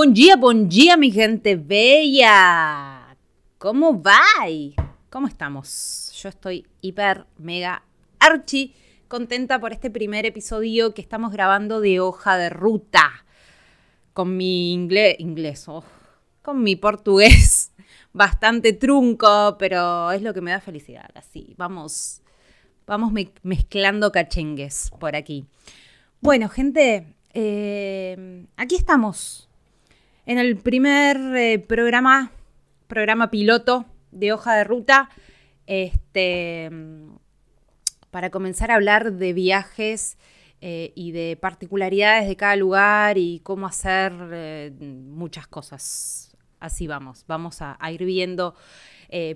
Buen 0.00 0.14
día, 0.14 0.36
buen 0.36 0.66
día, 0.66 0.96
mi 0.96 1.10
gente 1.10 1.56
bella. 1.56 3.18
¿Cómo 3.58 4.02
va? 4.02 4.22
¿Cómo 5.10 5.26
estamos? 5.26 6.10
Yo 6.22 6.30
estoy 6.30 6.66
hiper, 6.80 7.26
mega, 7.36 7.84
archi 8.18 8.74
contenta 9.08 9.60
por 9.60 9.74
este 9.74 9.90
primer 9.90 10.24
episodio 10.24 10.94
que 10.94 11.02
estamos 11.02 11.32
grabando 11.32 11.82
de 11.82 12.00
hoja 12.00 12.38
de 12.38 12.48
ruta. 12.48 13.26
Con 14.14 14.38
mi 14.38 14.72
inglés, 14.72 15.16
inglés, 15.18 15.68
oh, 15.68 15.84
con 16.40 16.62
mi 16.62 16.76
portugués 16.76 17.72
bastante 18.14 18.72
trunco, 18.72 19.56
pero 19.58 20.12
es 20.12 20.22
lo 20.22 20.32
que 20.32 20.40
me 20.40 20.52
da 20.52 20.62
felicidad. 20.62 21.10
Así, 21.14 21.52
vamos, 21.58 22.22
vamos 22.86 23.12
mezclando 23.42 24.10
cachengues 24.12 24.92
por 24.98 25.14
aquí. 25.14 25.44
Bueno, 26.22 26.48
gente, 26.48 27.14
eh, 27.34 28.46
aquí 28.56 28.76
estamos 28.76 29.49
en 30.30 30.38
el 30.38 30.58
primer 30.58 31.16
eh, 31.34 31.58
programa, 31.58 32.30
programa 32.86 33.32
piloto 33.32 33.86
de 34.12 34.32
hoja 34.32 34.54
de 34.54 34.62
ruta, 34.62 35.10
este, 35.66 36.70
para 38.12 38.30
comenzar 38.30 38.70
a 38.70 38.76
hablar 38.76 39.14
de 39.14 39.32
viajes 39.32 40.18
eh, 40.60 40.92
y 40.94 41.10
de 41.10 41.36
particularidades 41.36 42.28
de 42.28 42.36
cada 42.36 42.54
lugar 42.54 43.18
y 43.18 43.40
cómo 43.40 43.66
hacer 43.66 44.12
eh, 44.30 44.72
muchas 44.80 45.48
cosas. 45.48 46.36
Así 46.60 46.86
vamos, 46.86 47.24
vamos 47.26 47.60
a, 47.60 47.76
ir 47.90 48.04
viendo 48.04 48.54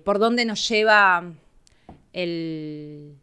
por 0.05 0.21
dónde 0.21 0.45
nos 0.45 0.69
lleva 0.69 1.25
el, 2.13 3.17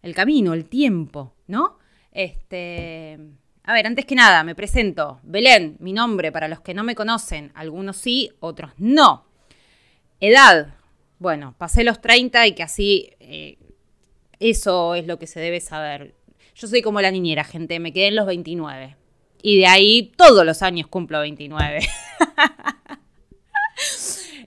el 0.00 0.14
camino, 0.14 0.54
el 0.54 0.64
tiempo, 0.64 1.34
¿no? 1.46 1.76
Este, 2.10 3.18
a 3.64 3.72
ver, 3.72 3.86
antes 3.86 4.04
que 4.04 4.14
nada, 4.14 4.44
me 4.44 4.54
presento. 4.54 5.20
Belén, 5.22 5.76
mi 5.80 5.94
nombre, 5.94 6.30
para 6.30 6.48
los 6.48 6.60
que 6.60 6.74
no 6.74 6.84
me 6.84 6.94
conocen, 6.94 7.50
algunos 7.54 7.96
sí, 7.96 8.30
otros 8.40 8.72
no. 8.76 9.24
Edad, 10.20 10.74
bueno, 11.18 11.54
pasé 11.56 11.84
los 11.84 12.02
30 12.02 12.46
y 12.46 12.54
que 12.54 12.62
así 12.62 13.10
eh, 13.20 13.56
eso 14.38 14.94
es 14.94 15.06
lo 15.06 15.18
que 15.18 15.26
se 15.26 15.40
debe 15.40 15.60
saber. 15.60 16.14
Yo 16.54 16.68
soy 16.68 16.82
como 16.82 17.00
la 17.00 17.10
niñera, 17.10 17.44
gente, 17.44 17.80
me 17.80 17.92
quedé 17.92 18.08
en 18.08 18.16
los 18.16 18.26
29. 18.26 18.96
Y 19.42 19.58
de 19.58 19.66
ahí 19.66 20.12
todos 20.16 20.44
los 20.44 20.62
años 20.62 20.88
cumplo 20.88 21.20
29. 21.20 21.80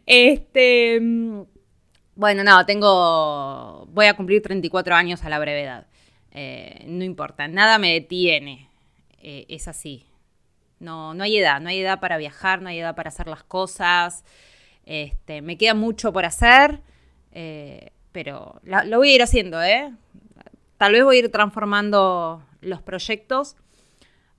este. 0.06 1.00
Mm, 1.02 1.42
bueno, 2.16 2.44
no, 2.44 2.66
tengo. 2.68 3.88
Voy 3.92 4.06
a 4.06 4.16
cumplir 4.16 4.44
34 4.44 4.96
años 4.96 5.24
a 5.24 5.30
la 5.30 5.40
brevedad. 5.40 5.88
Eh, 6.32 6.86
no 6.88 7.04
importa, 7.04 7.48
nada 7.48 7.80
me 7.80 7.94
detiene. 7.94 8.67
Eh, 9.20 9.46
es 9.50 9.68
así. 9.68 10.06
No, 10.80 11.14
no 11.14 11.24
hay 11.24 11.38
edad, 11.38 11.60
no 11.60 11.70
hay 11.70 11.80
edad 11.80 12.00
para 12.00 12.18
viajar, 12.18 12.62
no 12.62 12.70
hay 12.70 12.80
edad 12.80 12.96
para 12.96 13.10
hacer 13.10 13.28
las 13.28 13.44
cosas. 13.44 14.24
Este, 14.86 15.42
me 15.42 15.58
queda 15.58 15.74
mucho 15.74 16.14
por 16.14 16.26
hacer, 16.26 16.82
eh, 17.32 17.92
pero 18.12 18.62
lo 18.64 18.98
voy 18.98 19.12
a 19.12 19.16
ir 19.16 19.22
haciendo, 19.22 19.62
¿eh? 19.62 19.94
Tal 20.78 20.94
vez 20.94 21.04
voy 21.04 21.18
a 21.18 21.20
ir 21.20 21.32
transformando 21.32 22.44
los 22.62 22.82
proyectos 22.82 23.56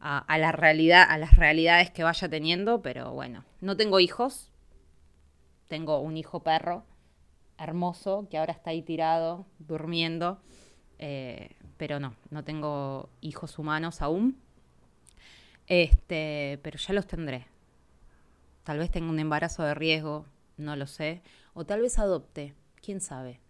a, 0.00 0.38
la 0.38 0.52
realidad, 0.52 1.06
a 1.08 1.18
las 1.18 1.36
realidades 1.36 1.90
que 1.90 2.04
vaya 2.04 2.28
teniendo, 2.28 2.82
pero 2.82 3.12
bueno, 3.12 3.44
no 3.60 3.76
tengo 3.76 4.00
hijos. 4.00 4.52
Tengo 5.66 6.00
un 6.00 6.16
hijo 6.16 6.42
perro 6.42 6.84
hermoso 7.58 8.28
que 8.30 8.38
ahora 8.38 8.52
está 8.52 8.70
ahí 8.70 8.82
tirado, 8.82 9.46
durmiendo. 9.58 10.40
Eh, 10.98 11.50
pero 11.76 12.00
no, 12.00 12.14
no 12.30 12.44
tengo 12.44 13.10
hijos 13.20 13.58
humanos 13.58 14.00
aún. 14.00 14.40
Este, 15.68 16.58
pero 16.62 16.78
ya 16.78 16.94
los 16.94 17.06
tendré. 17.06 17.46
Tal 18.64 18.78
vez 18.78 18.90
tenga 18.90 19.10
un 19.10 19.18
embarazo 19.18 19.62
de 19.62 19.74
riesgo, 19.74 20.26
no 20.56 20.74
lo 20.76 20.86
sé. 20.86 21.22
O 21.54 21.64
tal 21.64 21.82
vez 21.82 21.98
adopte, 21.98 22.54
quién 22.82 23.00
sabe. 23.00 23.40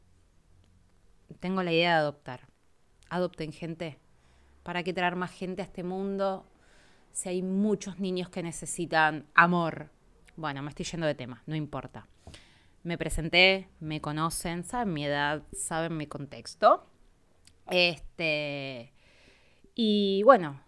Tengo 1.41 1.63
la 1.63 1.73
idea 1.73 1.93
de 1.95 2.01
adoptar. 2.01 2.49
Adopten 3.09 3.53
gente. 3.53 3.99
¿Para 4.63 4.83
qué 4.83 4.93
traer 4.93 5.17
más 5.17 5.31
gente 5.31 5.63
a 5.63 5.65
este 5.65 5.83
mundo 5.83 6.47
si 7.13 7.29
hay 7.29 7.43
muchos 7.43 7.99
niños 7.99 8.29
que 8.29 8.43
necesitan 8.43 9.27
amor? 9.35 9.91
Bueno, 10.37 10.63
me 10.63 10.71
estoy 10.71 10.85
yendo 10.85 11.07
de 11.07 11.15
tema, 11.15 11.43
no 11.47 11.57
importa. 11.57 12.07
Me 12.83 12.99
presenté, 12.99 13.69
me 13.81 14.01
conocen, 14.01 14.65
saben 14.65 14.93
mi 14.93 15.05
edad, 15.05 15.43
saben 15.53 15.97
mi 15.97 16.07
contexto. 16.07 16.87
Este. 17.71 18.93
Y 19.75 20.23
bueno, 20.25 20.61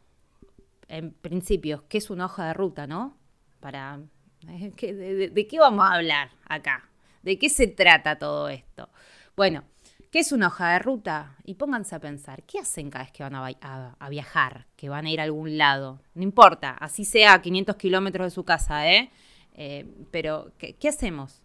en 0.91 1.13
principio, 1.13 1.85
¿qué 1.89 1.99
es 1.99 2.11
una 2.11 2.27
hoja 2.27 2.49
de 2.49 2.55
ruta, 2.55 2.87
no? 2.87 3.17
Para, 3.61 4.01
eh, 4.49 5.31
de, 5.33 5.47
qué 5.47 5.59
vamos 5.59 5.89
a 5.89 5.95
hablar 5.95 6.31
acá? 6.49 6.91
¿De 7.23 7.39
qué 7.39 7.49
se 7.49 7.69
trata 7.69 8.19
todo 8.19 8.49
esto? 8.49 8.91
Bueno, 9.37 9.63
¿qué 10.11 10.19
es 10.19 10.33
una 10.33 10.49
hoja 10.49 10.73
de 10.73 10.79
ruta? 10.81 11.37
Y 11.45 11.55
pónganse 11.55 11.95
a 11.95 12.01
pensar, 12.01 12.43
¿qué 12.43 12.59
hacen 12.59 12.91
cada 12.91 13.05
vez 13.05 13.13
que 13.13 13.23
van 13.23 13.35
a, 13.37 14.09
viajar? 14.09 14.67
Que 14.77 14.89
van 14.89 15.07
a 15.07 15.11
ir 15.11 15.21
a 15.21 15.25
algún 15.25 15.57
lado. 15.57 16.01
No 16.15 16.25
importa, 16.25 16.71
así 16.71 17.05
sea 17.05 17.35
a 17.35 17.43
500 17.43 17.77
kilómetros 17.77 18.27
de 18.27 18.31
su 18.31 18.45
casa, 18.45 18.91
¿eh? 18.91 19.11
eh 19.55 19.87
pero, 20.11 20.53
¿qué, 20.59 20.75
¿qué 20.75 20.89
hacemos? 20.89 21.43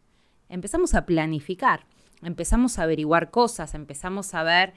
Empezamos 0.50 0.96
a 0.96 1.06
planificar, 1.06 1.86
empezamos 2.24 2.80
a 2.80 2.84
averiguar 2.84 3.30
cosas, 3.30 3.76
empezamos 3.76 4.34
a 4.34 4.42
ver 4.42 4.74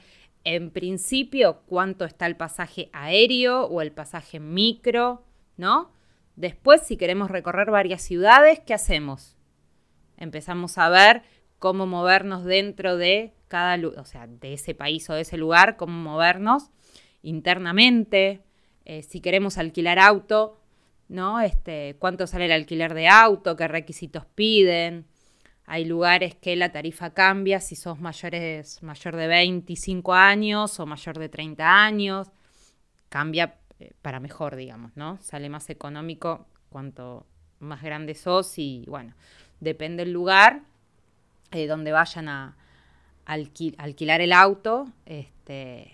en 0.55 0.71
principio 0.71 1.61
cuánto 1.67 2.07
está 2.07 2.25
el 2.25 2.37
pasaje 2.37 2.89
aéreo 2.95 3.65
o 3.67 3.83
el 3.83 3.93
pasaje 3.93 4.41
micro, 4.41 5.23
¿no? 5.59 5.93
Después, 6.37 6.81
si 6.81 6.97
queremos 6.97 7.31
recorrer 7.31 7.71
varias 7.71 8.01
ciudades, 8.01 8.59
¿qué 8.61 8.73
hacemos? 8.73 9.37
Empezamos 10.17 10.79
a 10.79 10.89
ver 10.89 11.23
cómo 11.59 11.87
movernos 11.87 12.45
dentro 12.45 12.97
de 12.97 13.35
cada, 13.49 13.77
o 13.89 14.05
sea, 14.07 14.27
de 14.27 14.55
ese 14.55 14.75
país 14.75 15.11
o 15.11 15.15
de 15.15 15.21
ese 15.21 15.37
lugar, 15.37 15.77
cómo 15.77 15.93
movernos 15.93 16.71
internamente. 17.21 18.41
Eh, 18.87 19.03
si 19.03 19.21
queremos 19.21 19.59
alquilar 19.59 19.99
auto, 19.99 20.63
¿no? 21.09 21.41
Este, 21.41 21.97
cuánto 21.99 22.27
sale 22.27 22.47
el 22.47 22.53
alquiler 22.53 22.95
de 22.95 23.09
auto, 23.09 23.55
qué 23.55 23.69
requisitos 23.69 24.25
piden. 24.35 25.05
Hay 25.71 25.85
lugares 25.85 26.35
que 26.35 26.57
la 26.57 26.73
tarifa 26.73 27.11
cambia 27.11 27.61
si 27.61 27.77
sos 27.77 28.01
mayores, 28.01 28.83
mayor 28.83 29.17
de 29.17 29.27
25 29.27 30.15
años 30.15 30.81
o 30.81 30.87
mayor 30.87 31.19
de 31.19 31.29
30 31.29 31.85
años. 31.85 32.29
Cambia 33.11 33.59
eh, 33.79 33.93
para 34.01 34.19
mejor, 34.19 34.57
digamos, 34.57 34.97
¿no? 34.97 35.19
Sale 35.21 35.51
más 35.51 35.69
económico 35.69 36.47
cuanto 36.71 37.27
más 37.61 37.83
grande 37.83 38.15
sos 38.15 38.59
y 38.59 38.87
bueno, 38.89 39.13
depende 39.61 40.05
del 40.05 40.15
lugar 40.15 40.63
eh, 41.51 41.67
donde 41.67 41.93
vayan 41.93 42.31
a 42.31 42.57
alquilar 43.27 44.23
el 44.23 44.33
auto. 44.33 44.91
Este, 45.05 45.93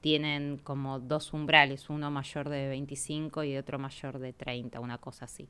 tienen 0.00 0.58
como 0.58 0.98
dos 0.98 1.32
umbrales, 1.32 1.88
uno 1.88 2.10
mayor 2.10 2.48
de 2.48 2.68
25 2.68 3.44
y 3.44 3.56
otro 3.56 3.78
mayor 3.78 4.18
de 4.18 4.32
30, 4.32 4.80
una 4.80 4.98
cosa 4.98 5.26
así. 5.26 5.48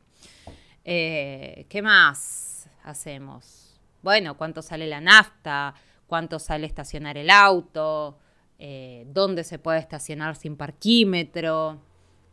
Eh, 0.84 1.64
¿Qué 1.70 1.80
más? 1.80 2.68
Hacemos? 2.88 3.78
Bueno, 4.02 4.36
¿cuánto 4.36 4.62
sale 4.62 4.86
la 4.86 5.00
nafta? 5.00 5.74
¿Cuánto 6.06 6.38
sale 6.38 6.66
estacionar 6.66 7.18
el 7.18 7.30
auto? 7.30 8.18
Eh, 8.58 9.06
¿Dónde 9.12 9.44
se 9.44 9.58
puede 9.58 9.78
estacionar 9.78 10.36
sin 10.36 10.56
parquímetro? 10.56 11.80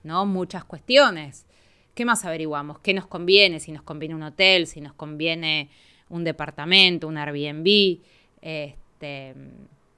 ¿No? 0.03 0.25
Muchas 0.25 0.63
cuestiones. 0.63 1.45
¿Qué 1.93 2.05
más 2.05 2.25
averiguamos? 2.25 2.79
¿Qué 2.79 2.93
nos 2.93 3.07
conviene? 3.07 3.59
Si 3.59 3.71
nos 3.71 3.81
conviene 3.81 4.15
un 4.15 4.23
hotel, 4.23 4.67
si 4.67 4.81
nos 4.81 4.93
conviene 4.93 5.69
un 6.09 6.23
departamento, 6.23 7.07
un 7.07 7.17
Airbnb, 7.17 7.99
este, 8.41 9.35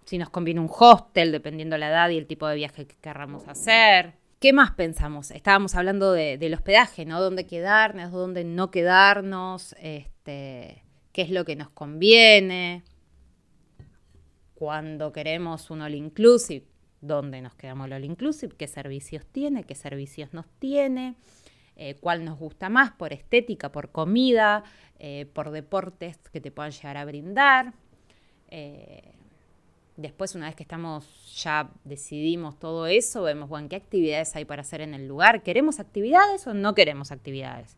si 0.05 0.17
nos 0.17 0.29
conviene 0.29 0.59
un 0.59 0.69
hostel, 0.69 1.31
dependiendo 1.31 1.77
la 1.77 1.89
edad 1.89 2.09
y 2.09 2.17
el 2.17 2.27
tipo 2.27 2.47
de 2.47 2.55
viaje 2.55 2.85
que 2.85 2.95
querramos 2.95 3.47
hacer. 3.47 4.13
¿Qué 4.39 4.53
más 4.53 4.71
pensamos? 4.71 5.31
Estábamos 5.31 5.73
hablando 5.75 6.11
del 6.11 6.53
hospedaje, 6.53 7.05
¿no? 7.05 7.19
¿Dónde 7.19 7.47
quedarnos? 7.47 8.11
¿Dónde 8.11 8.43
no 8.43 8.69
quedarnos? 8.69 9.75
Este, 9.79 10.16
¿Qué 10.31 11.21
es 11.21 11.29
lo 11.29 11.45
que 11.45 11.55
nos 11.55 11.69
conviene? 11.69 12.83
Cuando 14.55 15.11
queremos 15.11 15.69
un 15.69 15.81
all 15.81 15.95
inclusive, 15.95 16.65
¿dónde 17.01 17.41
nos 17.41 17.55
quedamos 17.55 17.87
el 17.87 17.93
all 17.93 18.05
inclusive? 18.05 18.55
¿Qué 18.57 18.67
servicios 18.67 19.25
tiene? 19.25 19.63
¿Qué 19.63 19.75
servicios 19.75 20.33
nos 20.33 20.47
tiene? 20.59 21.15
Eh, 21.75 21.95
¿Cuál 21.99 22.25
nos 22.25 22.39
gusta 22.39 22.69
más? 22.69 22.91
¿Por 22.91 23.13
estética? 23.13 23.71
¿Por 23.71 23.91
comida? 23.91 24.63
Eh, 24.99 25.27
¿Por 25.31 25.51
deportes 25.51 26.17
que 26.31 26.41
te 26.41 26.51
puedan 26.51 26.71
llegar 26.71 26.97
a 26.97 27.05
brindar? 27.05 27.73
Eh, 28.49 29.13
Después, 29.97 30.35
una 30.35 30.45
vez 30.45 30.55
que 30.55 30.61
estamos, 30.61 31.07
ya 31.41 31.71
decidimos 31.83 32.59
todo 32.59 32.85
eso, 32.85 33.23
vemos, 33.23 33.49
bueno, 33.49 33.67
qué 33.67 33.75
actividades 33.75 34.35
hay 34.35 34.45
para 34.45 34.61
hacer 34.61 34.81
en 34.81 34.93
el 34.93 35.07
lugar. 35.07 35.41
¿Queremos 35.41 35.79
actividades 35.79 36.45
o 36.45 36.53
no 36.53 36.75
queremos 36.75 37.11
actividades? 37.11 37.75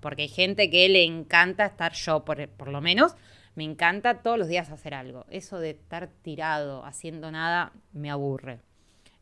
Porque 0.00 0.22
hay 0.22 0.28
gente 0.28 0.70
que 0.70 0.88
le 0.88 1.04
encanta 1.04 1.66
estar 1.66 1.92
yo, 1.92 2.24
por, 2.24 2.68
lo 2.68 2.80
menos, 2.80 3.14
me 3.54 3.64
encanta 3.64 4.22
todos 4.22 4.38
los 4.38 4.48
días 4.48 4.70
hacer 4.70 4.94
algo. 4.94 5.26
Eso 5.30 5.58
de 5.58 5.70
estar 5.70 6.08
tirado, 6.22 6.84
haciendo 6.84 7.30
nada, 7.30 7.72
me 7.92 8.10
aburre. 8.10 8.60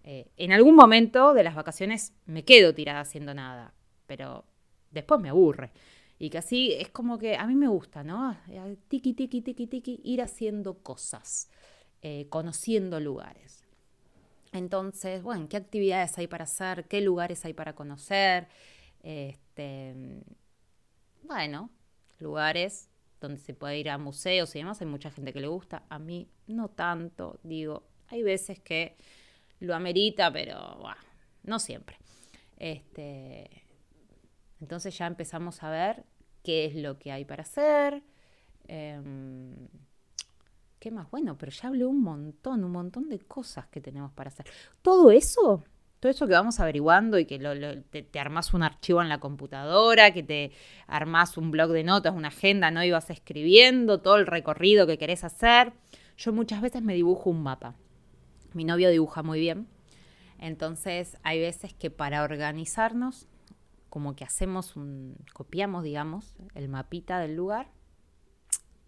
Eh, 0.04 0.28
en 0.36 0.52
algún 0.52 0.74
momento 0.74 1.34
de 1.34 1.42
las 1.42 1.54
vacaciones 1.54 2.14
me 2.26 2.44
quedo 2.44 2.74
tirada 2.74 3.00
haciendo 3.00 3.34
nada, 3.34 3.74
pero 4.06 4.44
después 4.90 5.20
me 5.20 5.28
aburre. 5.28 5.70
Y 6.18 6.30
que 6.30 6.38
así 6.38 6.72
es 6.72 6.88
como 6.88 7.18
que 7.18 7.36
a 7.36 7.46
mí 7.46 7.54
me 7.54 7.68
gusta, 7.68 8.02
¿no? 8.02 8.36
Tiki, 8.88 9.12
tiki, 9.12 9.40
tiki, 9.40 9.66
tiki, 9.66 10.00
ir 10.02 10.22
haciendo 10.22 10.78
cosas, 10.78 11.48
eh, 12.02 12.26
conociendo 12.28 12.98
lugares. 12.98 13.64
Entonces, 14.52 15.22
bueno, 15.22 15.48
¿qué 15.48 15.56
actividades 15.56 16.18
hay 16.18 16.26
para 16.26 16.44
hacer? 16.44 16.86
¿Qué 16.86 17.00
lugares 17.00 17.44
hay 17.44 17.52
para 17.52 17.74
conocer? 17.74 18.48
Este, 19.02 19.94
bueno, 21.28 21.70
lugares 22.18 22.88
donde 23.20 23.38
se 23.38 23.54
puede 23.54 23.78
ir 23.78 23.90
a 23.90 23.98
museos 23.98 24.54
y 24.54 24.58
demás. 24.58 24.80
Hay 24.80 24.86
mucha 24.86 25.10
gente 25.10 25.32
que 25.32 25.40
le 25.40 25.48
gusta. 25.48 25.84
A 25.88 25.98
mí 25.98 26.28
no 26.46 26.68
tanto. 26.68 27.38
Digo, 27.42 27.84
hay 28.08 28.22
veces 28.22 28.58
que 28.60 28.96
lo 29.60 29.74
amerita, 29.74 30.32
pero 30.32 30.76
bueno, 30.80 31.00
no 31.44 31.58
siempre. 31.58 31.96
Este, 32.56 33.62
entonces 34.60 34.96
ya 34.96 35.06
empezamos 35.06 35.62
a 35.62 35.70
ver 35.70 36.04
qué 36.42 36.64
es 36.64 36.74
lo 36.74 36.98
que 36.98 37.12
hay 37.12 37.24
para 37.24 37.42
hacer. 37.42 38.02
Em, 38.66 39.68
¿Qué 40.78 40.90
más? 40.92 41.10
Bueno, 41.10 41.36
pero 41.36 41.50
ya 41.50 41.68
hablé 41.68 41.84
un 41.84 42.02
montón, 42.02 42.62
un 42.62 42.70
montón 42.70 43.08
de 43.08 43.18
cosas 43.18 43.66
que 43.66 43.80
tenemos 43.80 44.12
para 44.12 44.28
hacer. 44.28 44.46
Todo 44.80 45.10
eso, 45.10 45.64
todo 46.00 46.10
eso 46.10 46.26
que 46.26 46.32
vamos 46.32 46.60
averiguando 46.60 47.18
y 47.18 47.26
que 47.26 47.38
te, 47.90 48.02
te, 48.02 48.20
armás 48.20 48.54
un 48.54 48.62
archivo 48.62 49.02
en 49.02 49.08
la 49.08 49.18
computadora, 49.18 50.12
que 50.12 50.22
te 50.22 50.52
armás 50.86 51.36
un 51.36 51.50
blog 51.50 51.70
de 51.70 51.84
notas, 51.84 52.14
una 52.14 52.28
agenda, 52.28 52.70
¿no? 52.70 52.84
Y 52.84 52.90
vas 52.90 53.10
escribiendo 53.10 54.00
todo 54.00 54.16
el 54.16 54.26
recorrido 54.26 54.86
que 54.86 54.98
querés 54.98 55.24
hacer. 55.24 55.72
Yo 56.16 56.32
muchas 56.32 56.60
veces 56.60 56.82
me 56.82 56.94
dibujo 56.94 57.30
un 57.30 57.42
mapa. 57.42 57.74
Mi 58.54 58.64
novio 58.64 58.90
dibuja 58.90 59.22
muy 59.22 59.40
bien. 59.40 59.68
Entonces 60.38 61.16
hay 61.22 61.40
veces 61.40 61.74
que 61.74 61.90
para 61.90 62.22
organizarnos, 62.22 63.28
como 63.88 64.14
que 64.14 64.24
hacemos 64.24 64.76
un, 64.76 65.16
copiamos, 65.32 65.82
digamos, 65.82 66.34
el 66.54 66.68
mapita 66.68 67.18
del 67.18 67.34
lugar 67.34 67.68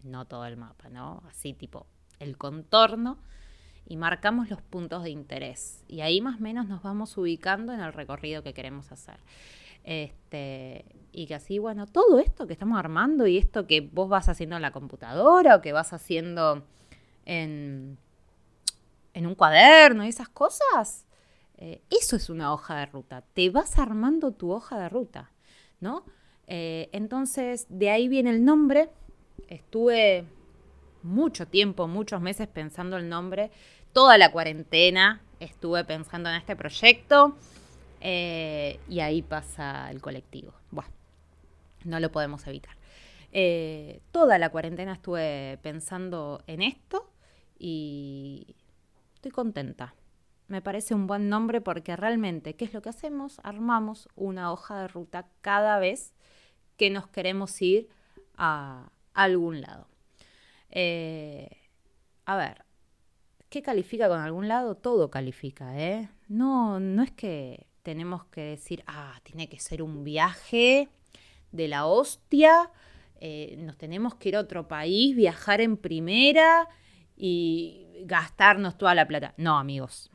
no 0.03 0.25
todo 0.25 0.45
el 0.45 0.57
mapa, 0.57 0.89
¿no? 0.89 1.23
Así 1.29 1.53
tipo 1.53 1.87
el 2.19 2.37
contorno 2.37 3.17
y 3.91 3.97
marcamos 3.97 4.49
los 4.49 4.61
puntos 4.61 5.03
de 5.03 5.09
interés. 5.09 5.83
Y 5.89 5.99
ahí 5.99 6.21
más 6.21 6.37
o 6.37 6.39
menos 6.39 6.67
nos 6.67 6.81
vamos 6.81 7.17
ubicando 7.17 7.73
en 7.73 7.81
el 7.81 7.91
recorrido 7.91 8.41
que 8.41 8.53
queremos 8.53 8.91
hacer. 8.91 9.17
Este, 9.83 10.85
y 11.11 11.25
que 11.25 11.35
así, 11.35 11.59
bueno, 11.59 11.87
todo 11.87 12.19
esto 12.19 12.47
que 12.47 12.53
estamos 12.53 12.79
armando 12.79 13.27
y 13.27 13.37
esto 13.37 13.67
que 13.67 13.81
vos 13.81 14.07
vas 14.07 14.29
haciendo 14.29 14.55
en 14.55 14.61
la 14.61 14.71
computadora 14.71 15.57
o 15.57 15.61
que 15.61 15.73
vas 15.73 15.91
haciendo 15.91 16.63
en, 17.25 17.97
en 19.13 19.27
un 19.27 19.35
cuaderno 19.35 20.05
y 20.05 20.07
esas 20.07 20.29
cosas, 20.29 21.05
eh, 21.57 21.81
eso 21.89 22.15
es 22.15 22.29
una 22.29 22.53
hoja 22.53 22.77
de 22.77 22.85
ruta. 22.85 23.25
Te 23.33 23.49
vas 23.49 23.77
armando 23.77 24.31
tu 24.31 24.51
hoja 24.51 24.79
de 24.79 24.87
ruta, 24.87 25.31
¿no? 25.81 26.05
Eh, 26.47 26.89
entonces, 26.93 27.65
de 27.67 27.89
ahí 27.89 28.07
viene 28.07 28.29
el 28.29 28.45
nombre 28.45 28.89
Estuve 29.51 30.23
mucho 31.03 31.45
tiempo, 31.45 31.87
muchos 31.87 32.21
meses 32.21 32.47
pensando 32.47 32.95
el 32.95 33.09
nombre. 33.09 33.51
Toda 33.93 34.17
la 34.17 34.31
cuarentena 34.31 35.21
estuve 35.39 35.83
pensando 35.83 36.29
en 36.29 36.35
este 36.35 36.55
proyecto. 36.55 37.35
Eh, 37.99 38.79
y 38.89 38.99
ahí 38.99 39.21
pasa 39.21 39.91
el 39.91 40.01
colectivo. 40.01 40.53
Bueno, 40.71 40.91
no 41.83 41.99
lo 41.99 42.11
podemos 42.11 42.45
evitar. 42.47 42.75
Eh, 43.31 44.01
toda 44.11 44.37
la 44.37 44.49
cuarentena 44.49 44.93
estuve 44.93 45.59
pensando 45.61 46.43
en 46.47 46.61
esto 46.61 47.11
y 47.59 48.55
estoy 49.13 49.31
contenta. 49.31 49.93
Me 50.47 50.61
parece 50.61 50.93
un 50.93 51.07
buen 51.07 51.29
nombre 51.29 51.61
porque 51.61 51.95
realmente, 51.95 52.55
¿qué 52.55 52.65
es 52.65 52.73
lo 52.73 52.81
que 52.81 52.89
hacemos? 52.89 53.39
Armamos 53.43 54.09
una 54.15 54.51
hoja 54.51 54.81
de 54.81 54.87
ruta 54.87 55.27
cada 55.41 55.79
vez 55.79 56.13
que 56.75 56.89
nos 56.89 57.07
queremos 57.07 57.61
ir 57.61 57.87
a, 58.35 58.89
algún 59.13 59.61
lado. 59.61 59.87
Eh, 60.69 61.49
a 62.25 62.35
ver, 62.35 62.65
¿qué 63.51 63.61
califica 63.61 64.07
con 64.07 64.21
algún 64.21 64.47
lado? 64.47 64.75
Todo 64.75 65.11
califica, 65.11 65.77
¿eh? 65.77 66.09
No, 66.29 66.79
no 66.79 67.03
es 67.03 67.11
que 67.11 67.67
tenemos 67.83 68.23
que 68.25 68.41
decir, 68.41 68.81
ah, 68.87 69.19
tiene 69.23 69.49
que 69.49 69.59
ser 69.59 69.83
un 69.83 70.05
viaje 70.05 70.89
de 71.51 71.67
la 71.67 71.85
hostia, 71.85 72.71
eh, 73.19 73.57
nos 73.59 73.77
tenemos 73.77 74.15
que 74.15 74.29
ir 74.29 74.37
a 74.37 74.39
otro 74.39 74.69
país, 74.69 75.17
viajar 75.17 75.59
en 75.59 75.75
primera 75.75 76.69
y 77.17 77.87
gastarnos 78.05 78.77
toda 78.77 78.95
la 78.95 79.05
plata. 79.05 79.33
No, 79.35 79.57
amigos. 79.59 80.09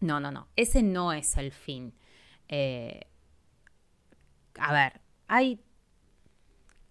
No, 0.00 0.20
no, 0.20 0.30
no. 0.30 0.46
Ese 0.54 0.84
no 0.84 1.12
es 1.12 1.36
el 1.36 1.50
fin. 1.50 1.92
Eh, 2.46 3.00
a 4.60 4.72
ver, 4.72 5.00
hay 5.26 5.60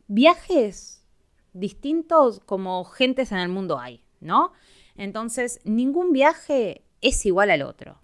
viajes 0.07 1.07
distintos 1.53 2.41
como 2.41 2.83
gentes 2.83 3.31
en 3.31 3.37
el 3.37 3.47
mundo 3.47 3.79
hay, 3.79 4.03
¿no? 4.19 4.51
Entonces, 4.95 5.59
ningún 5.63 6.13
viaje 6.13 6.83
es 7.01 7.25
igual 7.25 7.51
al 7.51 7.61
otro. 7.61 7.99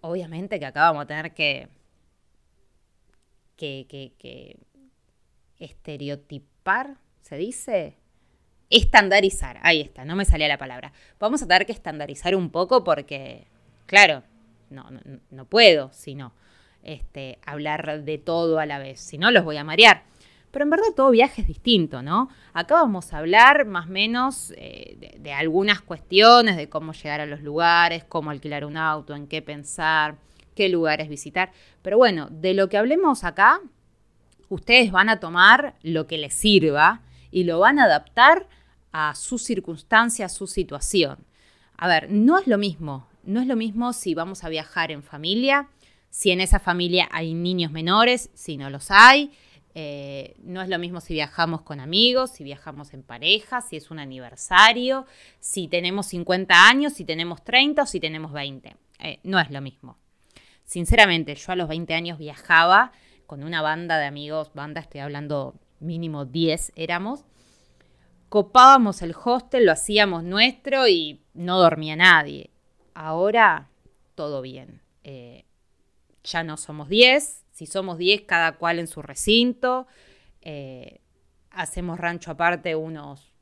Obviamente 0.00 0.58
que 0.58 0.66
acá 0.66 0.82
vamos 0.82 1.04
a 1.04 1.06
tener 1.06 1.34
que, 1.34 1.68
que, 3.56 3.86
que, 4.18 4.56
estereotipar, 5.58 6.96
¿se 7.20 7.36
dice? 7.36 7.96
Estandarizar, 8.70 9.58
ahí 9.62 9.80
está, 9.80 10.04
no 10.04 10.16
me 10.16 10.24
salía 10.24 10.48
la 10.48 10.58
palabra. 10.58 10.92
Vamos 11.18 11.42
a 11.42 11.46
tener 11.46 11.66
que 11.66 11.72
estandarizar 11.72 12.34
un 12.34 12.50
poco 12.50 12.84
porque, 12.84 13.46
claro, 13.86 14.22
no, 14.70 14.90
no, 14.90 15.00
no 15.30 15.44
puedo, 15.44 15.92
sino 15.92 16.32
este, 16.82 17.38
hablar 17.44 18.02
de 18.02 18.18
todo 18.18 18.58
a 18.58 18.66
la 18.66 18.78
vez, 18.78 19.00
si 19.00 19.18
no 19.18 19.30
los 19.30 19.44
voy 19.44 19.56
a 19.56 19.64
marear. 19.64 20.04
Pero 20.52 20.64
en 20.64 20.70
verdad 20.70 20.84
todo 20.94 21.10
viaje 21.10 21.40
es 21.40 21.48
distinto, 21.48 22.02
¿no? 22.02 22.28
Acá 22.52 22.74
vamos 22.74 23.12
a 23.12 23.18
hablar 23.18 23.64
más 23.64 23.86
o 23.86 23.90
menos 23.90 24.52
eh, 24.58 25.16
de, 25.18 25.32
algunas 25.32 25.80
cuestiones, 25.80 26.56
de 26.56 26.68
cómo 26.68 26.92
llegar 26.92 27.20
a 27.20 27.26
los 27.26 27.40
lugares, 27.40 28.04
cómo 28.04 28.30
alquilar 28.30 28.66
un 28.66 28.76
auto, 28.76 29.16
en 29.16 29.26
qué 29.26 29.40
pensar, 29.40 30.16
qué 30.54 30.68
lugares 30.68 31.08
visitar. 31.08 31.52
Pero 31.80 31.96
bueno, 31.96 32.28
de 32.30 32.52
lo 32.52 32.68
que 32.68 32.76
hablemos 32.76 33.24
acá, 33.24 33.60
ustedes 34.50 34.92
van 34.92 35.08
a 35.08 35.20
tomar 35.20 35.74
lo 35.82 36.06
que 36.06 36.18
les 36.18 36.34
sirva 36.34 37.00
y 37.30 37.44
lo 37.44 37.58
van 37.58 37.78
a 37.78 37.84
adaptar 37.84 38.46
a 38.92 39.14
su 39.14 39.38
circunstancia, 39.38 40.26
a 40.26 40.28
su 40.28 40.46
situación. 40.46 41.16
A 41.78 41.88
ver, 41.88 42.10
no 42.10 42.38
es 42.38 42.46
lo 42.46 42.58
mismo, 42.58 43.08
no 43.24 43.40
es 43.40 43.46
lo 43.46 43.56
mismo 43.56 43.94
si 43.94 44.14
vamos 44.14 44.44
a 44.44 44.50
viajar 44.50 44.90
en 44.90 45.02
familia, 45.02 45.70
si 46.10 46.30
en 46.30 46.42
esa 46.42 46.58
familia 46.58 47.08
hay 47.10 47.32
niños 47.32 47.72
menores, 47.72 48.28
si 48.34 48.58
no 48.58 48.68
los 48.68 48.90
hay, 48.90 49.32
eh, 49.74 50.34
no 50.42 50.60
es 50.60 50.68
lo 50.68 50.78
mismo 50.78 51.00
si 51.00 51.14
viajamos 51.14 51.62
con 51.62 51.80
amigos, 51.80 52.32
si 52.32 52.44
viajamos 52.44 52.92
en 52.92 53.02
pareja, 53.02 53.60
si 53.62 53.76
es 53.76 53.90
un 53.90 53.98
aniversario, 53.98 55.06
si 55.40 55.68
tenemos 55.68 56.06
50 56.06 56.68
años, 56.68 56.92
si 56.92 57.04
tenemos 57.04 57.42
30 57.42 57.82
o 57.82 57.86
si 57.86 57.98
tenemos 57.98 58.32
20. 58.32 58.76
Eh, 58.98 59.20
no 59.22 59.40
es 59.40 59.50
lo 59.50 59.60
mismo. 59.60 59.96
Sinceramente, 60.64 61.34
yo 61.34 61.52
a 61.52 61.56
los 61.56 61.68
20 61.68 61.94
años 61.94 62.18
viajaba 62.18 62.92
con 63.26 63.42
una 63.42 63.62
banda 63.62 63.98
de 63.98 64.06
amigos, 64.06 64.52
banda, 64.54 64.80
estoy 64.80 65.00
hablando 65.00 65.54
mínimo 65.80 66.24
10 66.24 66.72
éramos. 66.76 67.24
Copábamos 68.28 69.02
el 69.02 69.14
hostel, 69.22 69.66
lo 69.66 69.72
hacíamos 69.72 70.22
nuestro 70.22 70.88
y 70.88 71.22
no 71.34 71.58
dormía 71.58 71.96
nadie. 71.96 72.50
Ahora, 72.94 73.68
todo 74.14 74.42
bien. 74.42 74.82
Eh, 75.04 75.44
ya 76.24 76.42
no 76.44 76.56
somos 76.56 76.88
10, 76.88 77.41
si 77.62 77.66
somos 77.66 77.96
10, 77.96 78.22
cada 78.22 78.56
cual 78.56 78.80
en 78.80 78.88
su 78.88 79.02
recinto. 79.02 79.86
Eh, 80.40 81.00
hacemos 81.50 82.00
rancho 82.00 82.32
aparte 82.32 82.74
unos 82.74 83.32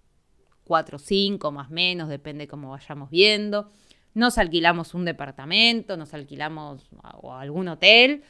4 0.64 0.96
o 0.96 0.98
5 0.98 1.50
más 1.50 1.70
menos, 1.70 2.10
depende 2.10 2.46
cómo 2.46 2.68
vayamos 2.68 3.08
viendo. 3.08 3.72
Nos 4.12 4.36
alquilamos 4.36 4.92
un 4.92 5.06
departamento, 5.06 5.96
nos 5.96 6.12
alquilamos 6.12 6.90
o 7.14 7.32
algún 7.32 7.68
hotel. 7.68 8.22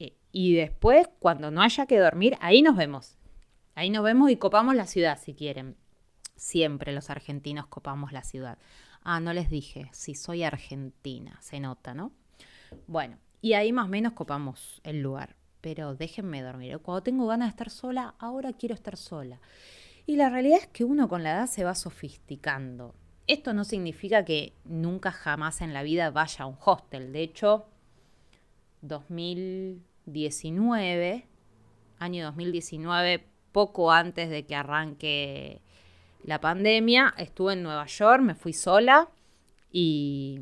Eh, 0.00 0.16
y 0.32 0.54
después, 0.54 1.08
cuando 1.20 1.52
no 1.52 1.62
haya 1.62 1.86
que 1.86 2.00
dormir, 2.00 2.36
ahí 2.40 2.60
nos 2.60 2.76
vemos. 2.76 3.16
Ahí 3.76 3.90
nos 3.90 4.02
vemos 4.02 4.28
y 4.28 4.36
copamos 4.38 4.74
la 4.74 4.86
ciudad 4.86 5.20
si 5.22 5.34
quieren. 5.34 5.76
Siempre 6.34 6.92
los 6.92 7.10
argentinos 7.10 7.68
copamos 7.68 8.10
la 8.10 8.24
ciudad. 8.24 8.58
Ah, 9.02 9.20
no 9.20 9.32
les 9.34 9.50
dije, 9.50 9.88
si 9.92 10.16
soy 10.16 10.42
argentina, 10.42 11.38
se 11.42 11.60
nota, 11.60 11.94
¿no? 11.94 12.10
Bueno, 12.88 13.18
y 13.40 13.54
ahí 13.54 13.72
más 13.72 13.86
o 13.86 13.88
menos 13.88 14.12
copamos 14.12 14.80
el 14.84 15.00
lugar. 15.00 15.36
Pero 15.60 15.94
déjenme 15.94 16.42
dormir. 16.42 16.78
Cuando 16.78 17.02
tengo 17.02 17.26
ganas 17.26 17.48
de 17.48 17.50
estar 17.50 17.70
sola, 17.70 18.14
ahora 18.18 18.52
quiero 18.52 18.74
estar 18.74 18.96
sola. 18.96 19.40
Y 20.06 20.16
la 20.16 20.30
realidad 20.30 20.60
es 20.60 20.66
que 20.66 20.84
uno 20.84 21.08
con 21.08 21.22
la 21.22 21.32
edad 21.32 21.46
se 21.46 21.64
va 21.64 21.74
sofisticando. 21.74 22.94
Esto 23.26 23.52
no 23.52 23.64
significa 23.64 24.24
que 24.24 24.54
nunca 24.64 25.12
jamás 25.12 25.60
en 25.60 25.74
la 25.74 25.82
vida 25.82 26.10
vaya 26.10 26.44
a 26.44 26.46
un 26.46 26.56
hostel. 26.64 27.12
De 27.12 27.22
hecho, 27.22 27.66
2019, 28.80 31.26
año 31.98 32.24
2019, 32.24 33.26
poco 33.52 33.92
antes 33.92 34.30
de 34.30 34.46
que 34.46 34.56
arranque 34.56 35.60
la 36.24 36.40
pandemia, 36.40 37.14
estuve 37.18 37.52
en 37.52 37.62
Nueva 37.62 37.84
York, 37.86 38.22
me 38.22 38.34
fui 38.34 38.52
sola 38.52 39.08
y 39.70 40.40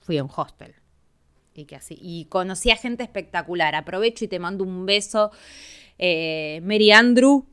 fui 0.00 0.16
a 0.18 0.24
un 0.24 0.30
hostel 0.34 0.77
Y 1.58 2.24
que 2.24 2.28
conocí 2.28 2.70
a 2.70 2.76
gente 2.76 3.02
espectacular. 3.02 3.74
Aprovecho 3.74 4.24
y 4.24 4.28
te 4.28 4.38
mando 4.38 4.64
un 4.64 4.86
beso. 4.86 5.30
Eh, 5.98 6.60
Mary 6.62 6.92
Andrew 6.92 7.44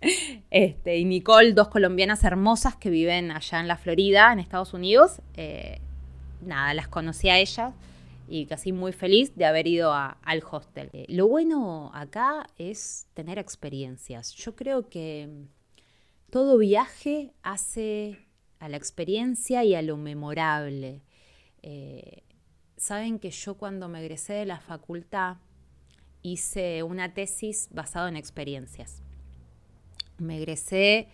este, 0.50 0.98
y 0.98 1.04
Nicole, 1.04 1.52
dos 1.52 1.68
colombianas 1.68 2.24
hermosas 2.24 2.76
que 2.76 2.90
viven 2.90 3.30
allá 3.30 3.60
en 3.60 3.68
la 3.68 3.76
Florida, 3.76 4.32
en 4.32 4.38
Estados 4.38 4.74
Unidos. 4.74 5.20
Eh, 5.36 5.80
nada, 6.42 6.74
las 6.74 6.88
conocí 6.88 7.28
a 7.28 7.38
ellas 7.38 7.72
y 8.28 8.46
casi 8.46 8.72
muy 8.72 8.92
feliz 8.92 9.34
de 9.36 9.44
haber 9.44 9.66
ido 9.66 9.92
al 9.92 10.42
hostel. 10.48 10.88
Eh, 10.92 11.04
lo 11.08 11.26
bueno 11.28 11.90
acá 11.94 12.46
es 12.58 13.06
tener 13.14 13.38
experiencias. 13.38 14.34
Yo 14.34 14.54
creo 14.56 14.88
que 14.88 15.28
todo 16.30 16.58
viaje 16.58 17.32
hace 17.42 18.18
a 18.58 18.68
la 18.68 18.76
experiencia 18.76 19.64
y 19.64 19.74
a 19.74 19.82
lo 19.82 19.96
memorable. 19.96 21.02
Saben 22.80 23.18
que 23.18 23.30
yo 23.30 23.54
cuando 23.54 23.88
me 23.88 24.00
egresé 24.00 24.32
de 24.32 24.46
la 24.46 24.58
facultad 24.58 25.36
hice 26.22 26.82
una 26.82 27.14
tesis 27.14 27.68
basada 27.70 28.08
en 28.08 28.16
experiencias. 28.16 29.02
Me 30.18 30.38
egresé 30.38 31.08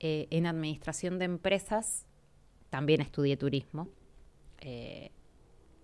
eh, 0.00 0.28
en 0.30 0.46
administración 0.46 1.18
de 1.18 1.24
empresas, 1.24 2.04
también 2.68 3.00
estudié 3.00 3.36
turismo 3.36 3.88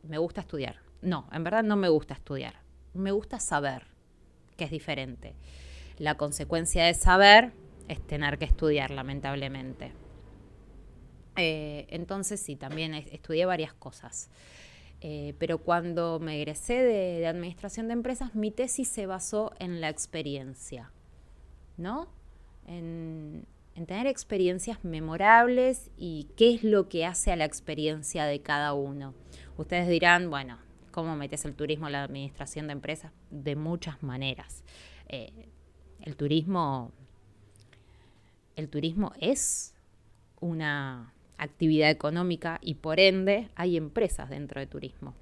me 0.03 0.19
gusta 0.19 0.41
estudiar. 0.41 0.77
No, 1.03 1.29
en 1.33 1.45
verdad 1.45 1.63
no 1.63 1.77
me 1.77 1.89
gusta 1.89 2.15
estudiar. 2.15 2.55
Me 2.95 3.11
gusta 3.11 3.41
saber, 3.41 3.87
que 4.57 4.65
es 4.65 4.71
diferente. 4.71 5.35
La 5.99 6.17
consecuencia 6.17 6.85
de 6.85 6.95
saber 6.95 7.53
es 7.89 8.05
tener 8.07 8.39
que 8.39 8.45
estudiar, 8.45 8.91
lamentablemente. 8.91 9.93
Eh, 11.37 11.87
entonces 11.91 12.41
sí, 12.41 12.57
también 12.57 12.95
estudié 12.95 13.47
varias 13.47 13.73
cosas. 13.73 14.29
Eh, 15.03 15.35
pero 15.39 15.59
cuando 15.59 16.21
me 16.21 16.37
egresé 16.37 16.75
de, 16.83 17.27
administración 17.27 17.89
de 17.89 17.95
empresas, 17.95 18.35
mi 18.35 18.51
tesis 18.51 18.89
se 18.89 19.07
basó 19.07 19.53
en 19.59 19.81
la 19.81 19.89
experiencia, 19.89 20.93
¿no? 21.79 22.09
En, 22.67 23.47
en 23.75 23.87
tener 23.87 24.07
experiencias 24.07 24.85
memorables 24.85 25.91
y 25.97 26.29
qué 26.37 26.55
es 26.55 26.65
lo 26.65 26.89
que 26.89 27.07
hace 27.07 27.33
a 27.33 27.37
la 27.37 27.47
experiencia 27.47 28.27
de 28.27 28.43
cada 28.43 28.75
uno. 28.75 29.15
Ustedes 29.57 29.89
dirán, 29.89 30.29
bueno, 30.29 30.59
¿cómo 30.91 31.17
metes 31.17 31.47
el 31.47 31.55
turismo 31.55 31.87
en 31.87 31.93
la 31.93 32.05
administración 32.05 32.67
de 32.67 32.75
empresas? 32.75 33.13
De 33.31 33.57
muchas 33.57 34.03
maneras. 34.03 34.65
Eh, 35.09 35.49
el 36.03 36.17
turismo, 36.17 36.93
el 38.57 38.69
turismo 38.69 39.13
es 39.19 39.75
una 40.41 41.13
actividad 41.43 41.91
económica 41.91 42.59
y 42.63 42.75
por 42.75 43.01
ende 43.01 43.51
hay 43.55 43.77
empresas 43.77 44.31
dentro 44.31 44.61
de 44.61 44.67
turismo. 44.67 45.15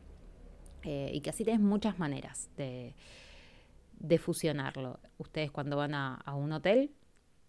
Eh, 0.83 1.11
y 1.13 1.21
que 1.21 1.31
así 1.31 1.45
tienes 1.45 1.63
muchas 1.63 1.99
maneras 1.99 2.51
de, 2.57 2.95
fusionarlo. 4.19 5.01
Ustedes 5.19 5.51
cuando 5.51 5.77
van 5.77 5.95
a 5.95 6.35
un 6.35 6.53
hotel 6.53 6.93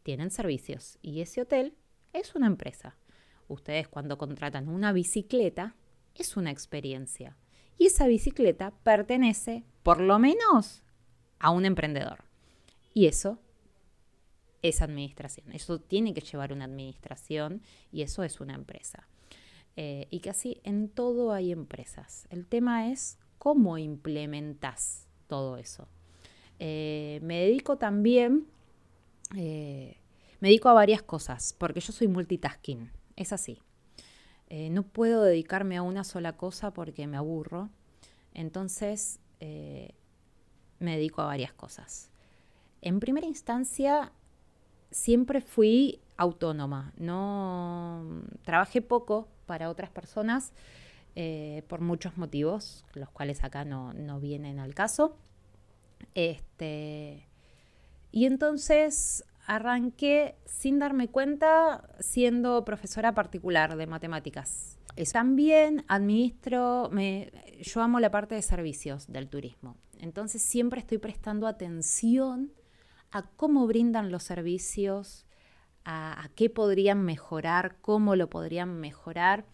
tienen 0.03 0.31
servicios 0.31 0.97
y 1.01 1.21
ese 1.21 1.41
hotel 1.41 1.75
es 2.13 2.35
una 2.35 2.47
empresa. 2.47 2.97
Ustedes 3.47 3.88
cuando 3.88 4.17
contratan 4.17 4.69
una 4.69 4.93
bicicleta 4.93 5.75
es 6.15 6.38
una 6.38 6.51
experiencia 6.51 7.38
y 7.77 7.85
esa 7.88 8.07
bicicleta 8.07 8.71
pertenece 8.83 9.63
por 9.83 10.01
lo 10.01 10.19
menos 10.19 10.83
a 11.39 11.49
un 11.51 11.65
emprendedor. 11.65 12.25
Y 12.93 13.07
eso 13.07 13.39
es 14.61 14.81
administración. 14.81 15.51
Eso 15.51 15.79
tiene 15.79 16.13
que 16.13 16.21
llevar 16.21 16.53
una 16.53 16.65
administración 16.65 17.61
y 17.91 18.01
eso 18.01 18.23
es 18.23 18.39
una 18.39 18.55
empresa. 18.55 19.07
Eh, 19.75 20.07
y 20.09 20.27
así 20.27 20.59
en 20.63 20.89
todo 20.89 21.31
hay 21.31 21.51
empresas. 21.51 22.27
El 22.29 22.45
tema 22.45 22.89
es 22.89 23.17
cómo 23.37 23.77
implementas 23.77 25.07
todo 25.27 25.57
eso. 25.57 25.87
Eh, 26.59 27.19
me 27.23 27.39
dedico 27.39 27.77
también, 27.77 28.45
eh, 29.35 29.97
me 30.41 30.49
dedico 30.49 30.69
a 30.69 30.73
varias 30.73 31.01
cosas, 31.01 31.55
porque 31.57 31.79
yo 31.79 31.93
soy 31.93 32.07
multitasking, 32.07 32.91
es 33.15 33.31
así. 33.31 33.61
Eh, 34.49 34.69
no 34.69 34.83
puedo 34.83 35.23
dedicarme 35.23 35.77
a 35.77 35.81
una 35.81 36.03
sola 36.03 36.35
cosa 36.35 36.73
porque 36.73 37.07
me 37.07 37.17
aburro. 37.17 37.69
Entonces 38.33 39.19
me 39.39 40.97
dedico 40.97 41.21
a 41.21 41.25
varias 41.25 41.53
cosas. 41.53 42.11
En 42.81 42.99
primera 42.99 43.25
instancia, 43.25 44.11
siempre 44.91 45.41
fui 45.41 46.01
autónoma. 46.17 46.93
No 46.98 48.24
trabajé 48.43 48.81
poco 48.81 49.27
para 49.46 49.69
otras 49.69 49.89
personas 49.89 50.53
eh, 51.15 51.63
por 51.67 51.81
muchos 51.81 52.17
motivos, 52.17 52.86
los 52.93 53.10
cuales 53.10 53.43
acá 53.43 53.65
no, 53.65 53.93
no 53.93 54.19
vienen 54.19 54.60
al 54.60 54.74
caso. 54.74 55.17
Este, 56.13 57.27
y 58.12 58.25
entonces 58.25 59.24
arranqué 59.46 60.36
sin 60.46 60.79
darme 60.79 61.08
cuenta 61.08 61.89
siendo 62.00 62.63
profesora 62.65 63.13
particular 63.13 63.75
de 63.75 63.88
matemáticas. 63.88 64.77
También 65.13 65.86
administro, 65.88 66.89
me, 66.91 67.31
yo 67.62 67.81
amo 67.81 68.00
la 68.00 68.12
parte 68.12 68.36
de 68.36 68.41
servicios 68.41 69.08
del 69.08 69.29
turismo, 69.29 69.77
entonces 69.98 70.41
siempre 70.41 70.81
estoy 70.81 70.98
prestando 70.98 71.48
atención 71.48 72.51
a 73.11 73.23
cómo 73.23 73.67
brindan 73.67 74.11
los 74.11 74.23
servicios, 74.23 75.25
a, 75.85 76.29
qué 76.35 76.49
podrían 76.49 77.03
mejorar, 77.03 77.77
cómo 77.81 78.15
lo 78.15 78.29
podrían 78.29 78.79
mejorar 78.79 79.45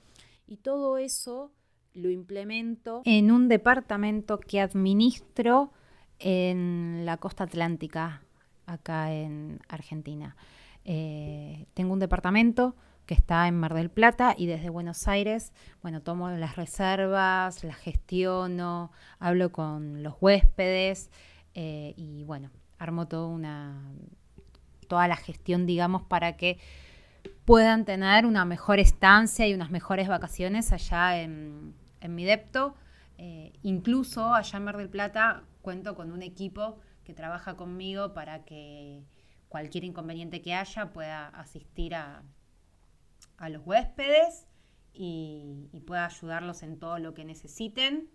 y 0.47 0.57
todo 0.57 0.97
eso 0.97 1.51
lo 1.93 2.09
implemento 2.09 3.01
en 3.05 3.31
un 3.31 3.47
departamento 3.47 4.39
que 4.39 4.59
administro 4.59 5.71
en 6.19 7.03
la 7.05 7.17
costa 7.17 7.45
atlántica 7.45 8.21
acá 8.65 9.13
en 9.13 9.59
Argentina. 9.69 10.35
Eh, 10.83 11.67
tengo 11.74 11.93
un 11.93 12.00
departamento 12.00 12.75
que 13.05 13.13
está 13.13 13.47
en 13.47 13.55
Mar 13.55 13.74
del 13.74 13.89
Plata 13.89 14.35
y 14.38 14.47
desde 14.47 14.69
Buenos 14.69 15.07
Aires, 15.07 15.53
bueno, 15.81 16.01
tomo 16.01 16.29
las 16.31 16.55
reservas, 16.55 17.63
las 17.63 17.77
gestiono, 17.77 18.91
hablo 19.19 19.51
con 19.51 20.03
los 20.03 20.15
huéspedes 20.19 21.12
eh, 21.53 21.93
y 21.95 22.24
bueno, 22.24 22.50
toda 23.08 23.27
una 23.27 23.82
toda 24.86 25.08
la 25.08 25.15
gestión, 25.15 25.65
digamos, 25.65 26.04
para 26.04 26.38
que 26.38 26.60
puedan 27.44 27.86
tener 27.86 28.25
una 28.25 28.46
mejor 28.46 28.80
estancia 28.80 29.48
y 29.48 29.54
unas 29.54 29.72
mejores 29.72 30.08
vacaciones 30.08 30.72
allá 30.72 31.22
en, 31.22 31.74
mi 32.08 32.24
depto. 32.24 32.75
Eh, 33.18 33.54
incluso 33.63 34.34
allá 34.34 34.58
en 34.58 34.63
Mar 34.63 34.77
del 34.77 34.89
Plata 34.89 35.44
cuento 35.62 35.96
con 35.96 36.12
un 36.12 36.22
equipo 36.22 36.77
que 37.04 37.13
trabaja 37.13 37.56
conmigo 37.56 38.13
para 38.13 38.46
que 38.46 39.04
cualquier 39.48 39.86
inconveniente 39.86 40.42
que 40.42 40.54
haya 40.54 40.92
pueda 40.92 41.27
asistir 41.30 41.96
a, 41.96 42.24
los 43.50 43.65
huéspedes 43.65 44.46
y, 44.94 45.68
pueda 45.88 46.06
ayudarlos 46.06 46.62
en 46.63 46.77
todo 46.77 47.00
lo 47.00 47.13
que 47.13 47.25
necesiten. 47.25 48.10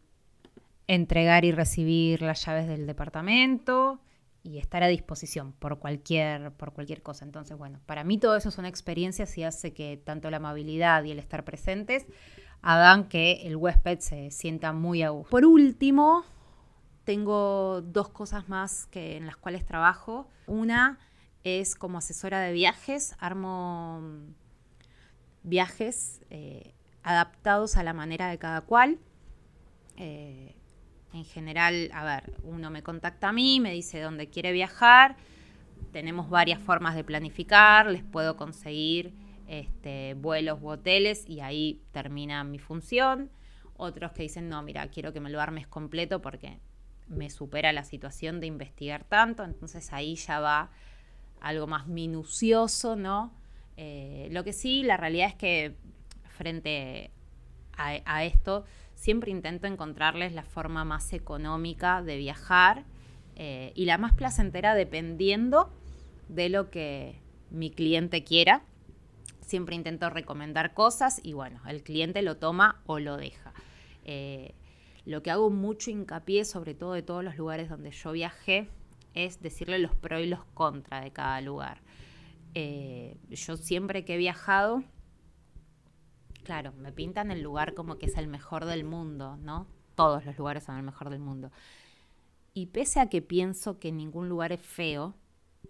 Entregar 0.87 1.45
y 1.45 1.53
recibir 1.53 2.23
las 2.23 2.45
llaves 2.45 2.69
del 2.69 2.87
departamento 2.87 4.01
y 4.43 4.59
estar 4.59 4.83
a 4.83 4.89
disposición 4.89 5.53
por 5.53 5.79
cualquier, 5.79 6.53
por 6.53 6.73
cualquier 6.73 7.03
cosa. 7.03 7.25
Entonces, 7.25 7.57
bueno, 7.59 7.81
para 7.87 8.05
mí 8.05 8.19
todo 8.19 8.37
eso 8.37 8.51
son 8.51 8.65
experiencias 8.65 9.37
y 9.37 9.45
hace 9.45 9.73
que 9.73 9.97
tanto 9.97 10.31
la 10.31 10.39
amabilidad 10.39 11.05
y 11.05 11.11
el 11.11 11.19
estar 11.19 11.45
presentes 11.45 12.07
hagan 12.63 13.09
que 13.09 13.47
el 13.47 13.57
huésped 13.57 13.99
se 14.01 14.31
sienta 14.31 14.73
muy 14.73 15.03
a 15.03 15.11
gusto. 15.11 15.31
Por 15.31 15.45
último, 15.45 16.25
tengo 17.05 17.83
dos 17.83 18.09
cosas 18.09 18.49
más 18.49 18.87
que, 18.87 19.17
en 19.17 19.27
las 19.27 19.37
cuales 19.37 19.65
trabajo. 19.65 20.29
Una 20.47 20.99
es 21.45 21.75
como 21.75 21.99
asesora 21.99 22.41
de 22.41 22.53
viajes, 22.53 23.17
armo 23.19 24.01
mm, 24.03 24.35
viajes 25.43 26.21
eh, 26.31 26.75
adaptados 27.03 27.77
a 27.77 27.83
la 27.83 27.93
manera 27.93 28.29
de 28.29 28.39
cada 28.39 28.61
cual. 28.63 28.99
Eh, 29.97 30.55
en 31.13 31.25
general, 31.25 31.91
a 31.93 32.05
ver, 32.05 32.33
uno 32.43 32.71
me 32.71 32.83
contacta 32.83 33.29
a 33.31 33.33
mí, 33.33 33.61
me 33.61 33.73
dice 33.73 34.01
dónde 34.01 34.29
quiere 34.29 34.53
viajar, 34.53 35.17
tenemos 35.93 36.31
varias 36.31 36.61
formas 36.61 36.95
de 36.95 37.05
planificar, 37.05 37.87
les 37.91 38.05
puedo 38.05 38.37
conseguir 38.37 39.13
este, 39.49 40.15
vuelos 40.15 40.59
u 40.63 40.69
hoteles 40.69 41.29
y 41.29 41.41
ahí 41.41 41.83
termina 41.93 42.45
mi 42.45 42.59
función. 42.59 43.31
Otros 43.77 44.13
que 44.13 44.23
dicen, 44.23 44.49
no, 44.49 44.63
mira, 44.63 44.87
quiero 44.89 45.13
que 45.13 45.21
me 45.21 45.31
lo 45.31 45.41
armes 45.41 45.67
completo 45.67 46.23
porque 46.23 46.61
me 47.09 47.29
supera 47.29 47.73
la 47.73 47.83
situación 47.83 48.41
de 48.41 48.47
investigar 48.47 49.05
tanto, 49.05 49.43
entonces 49.43 49.93
ahí 49.93 50.15
ya 50.15 50.39
va 50.39 50.71
algo 51.41 51.67
más 51.67 51.89
minucioso, 51.89 52.95
¿no? 52.95 53.33
Eh, 53.77 54.29
lo 54.31 54.45
que 54.45 54.53
sí, 54.53 54.83
la 54.83 54.97
realidad 54.97 55.29
es 55.29 55.35
que 55.35 55.75
frente 56.29 57.11
a, 57.77 58.25
esto, 58.25 58.65
siempre 59.01 59.31
intento 59.31 59.67
encontrarles 59.67 60.35
la 60.35 60.43
forma 60.43 60.85
más 60.85 61.15
económica 61.15 62.03
de 62.03 62.19
viajar 62.19 62.85
eh, 63.35 63.73
y 63.75 63.87
la 63.87 63.97
más 63.97 64.13
placentera 64.13 64.75
dependiendo 64.75 65.73
de 66.29 66.51
lo 66.51 66.71
que 66.71 67.19
mi 67.51 67.71
cliente 67.71 68.25
quiera. 68.25 68.63
Siempre 69.41 69.75
intento 69.75 70.11
recomendar 70.11 70.75
cosas 70.75 71.19
y 71.25 71.33
bueno, 71.33 71.63
el 71.67 71.83
cliente 71.83 72.21
lo 72.21 72.37
toma 72.37 72.83
o 72.85 72.99
lo 72.99 73.17
deja. 73.17 73.55
Eh, 74.05 74.55
lo 75.07 75.23
que 75.23 75.31
hago 75.31 75.49
mucho 75.49 75.91
hincapié, 75.91 76.45
sobre 76.45 76.75
todo 76.75 76.93
de 76.93 77.03
todos 77.03 77.25
los 77.25 77.39
lugares 77.39 77.71
donde 77.71 77.93
yo 77.93 78.13
viajé, 78.13 78.69
es 79.15 79.41
decirle 79.41 79.79
los 79.79 79.95
pros 79.95 80.21
y 80.21 80.27
los 80.27 80.45
contras 80.53 81.05
de 81.05 81.11
cada 81.11 81.41
lugar. 81.41 81.81
Eh, 82.53 83.17
yo 83.31 83.57
siempre 83.57 84.05
que 84.05 84.17
he 84.17 84.19
viajado, 84.19 84.85
claro, 86.51 86.73
me 86.73 86.91
pintan 86.91 87.31
el 87.31 87.43
lugar 87.43 87.75
como 87.75 87.97
que 87.97 88.07
es 88.07 88.17
el 88.17 88.27
mejor 88.27 88.65
del 88.65 88.83
mundo, 88.83 89.37
¿no? 89.37 89.69
Todos 89.95 90.27
los 90.27 90.37
lugares 90.37 90.65
son 90.65 90.77
el 90.77 90.83
mejor 90.83 91.09
del 91.09 91.21
mundo. 91.21 91.53
Y 92.55 92.67
pese 92.67 92.99
a 92.99 93.09
que 93.09 93.23
pienso 93.23 93.79
que 93.79 93.93
ningún 93.93 94.29
lugar 94.29 94.51
es 94.51 94.61
feo, 94.61 95.15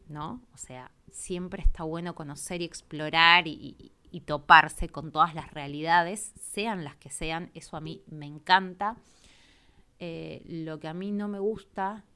¿no? 0.09 0.41
O 0.55 0.57
sea, 0.57 0.91
siempre 1.13 1.63
está 1.63 1.85
bueno 1.85 2.15
conocer 2.15 2.63
y 2.63 2.65
explorar 2.65 3.47
y, 3.47 3.93
toparse 4.25 4.89
con 4.89 5.13
todas 5.13 5.35
las 5.35 5.53
realidades, 5.53 6.33
sean 6.41 6.83
las 6.83 6.97
que 6.97 7.11
sean, 7.11 7.51
eso 7.53 7.77
a 7.77 7.83
mí 7.83 8.03
me 8.07 8.25
encanta. 8.25 8.97
Eh, 9.99 10.43
lo 10.47 10.81
que 10.81 10.89
a 10.89 10.95
mí 10.95 11.13
no 11.13 11.29
me 11.29 11.41
gusta 11.41 12.07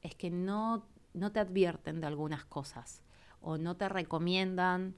es 0.00 0.14
que 0.14 0.30
no, 0.30 0.86
no 1.12 1.32
te 1.32 1.40
advierten 1.40 2.00
de 2.00 2.06
algunas 2.06 2.44
cosas 2.44 3.02
o 3.40 3.58
no 3.58 3.76
te 3.76 3.88
recomiendan 3.88 4.94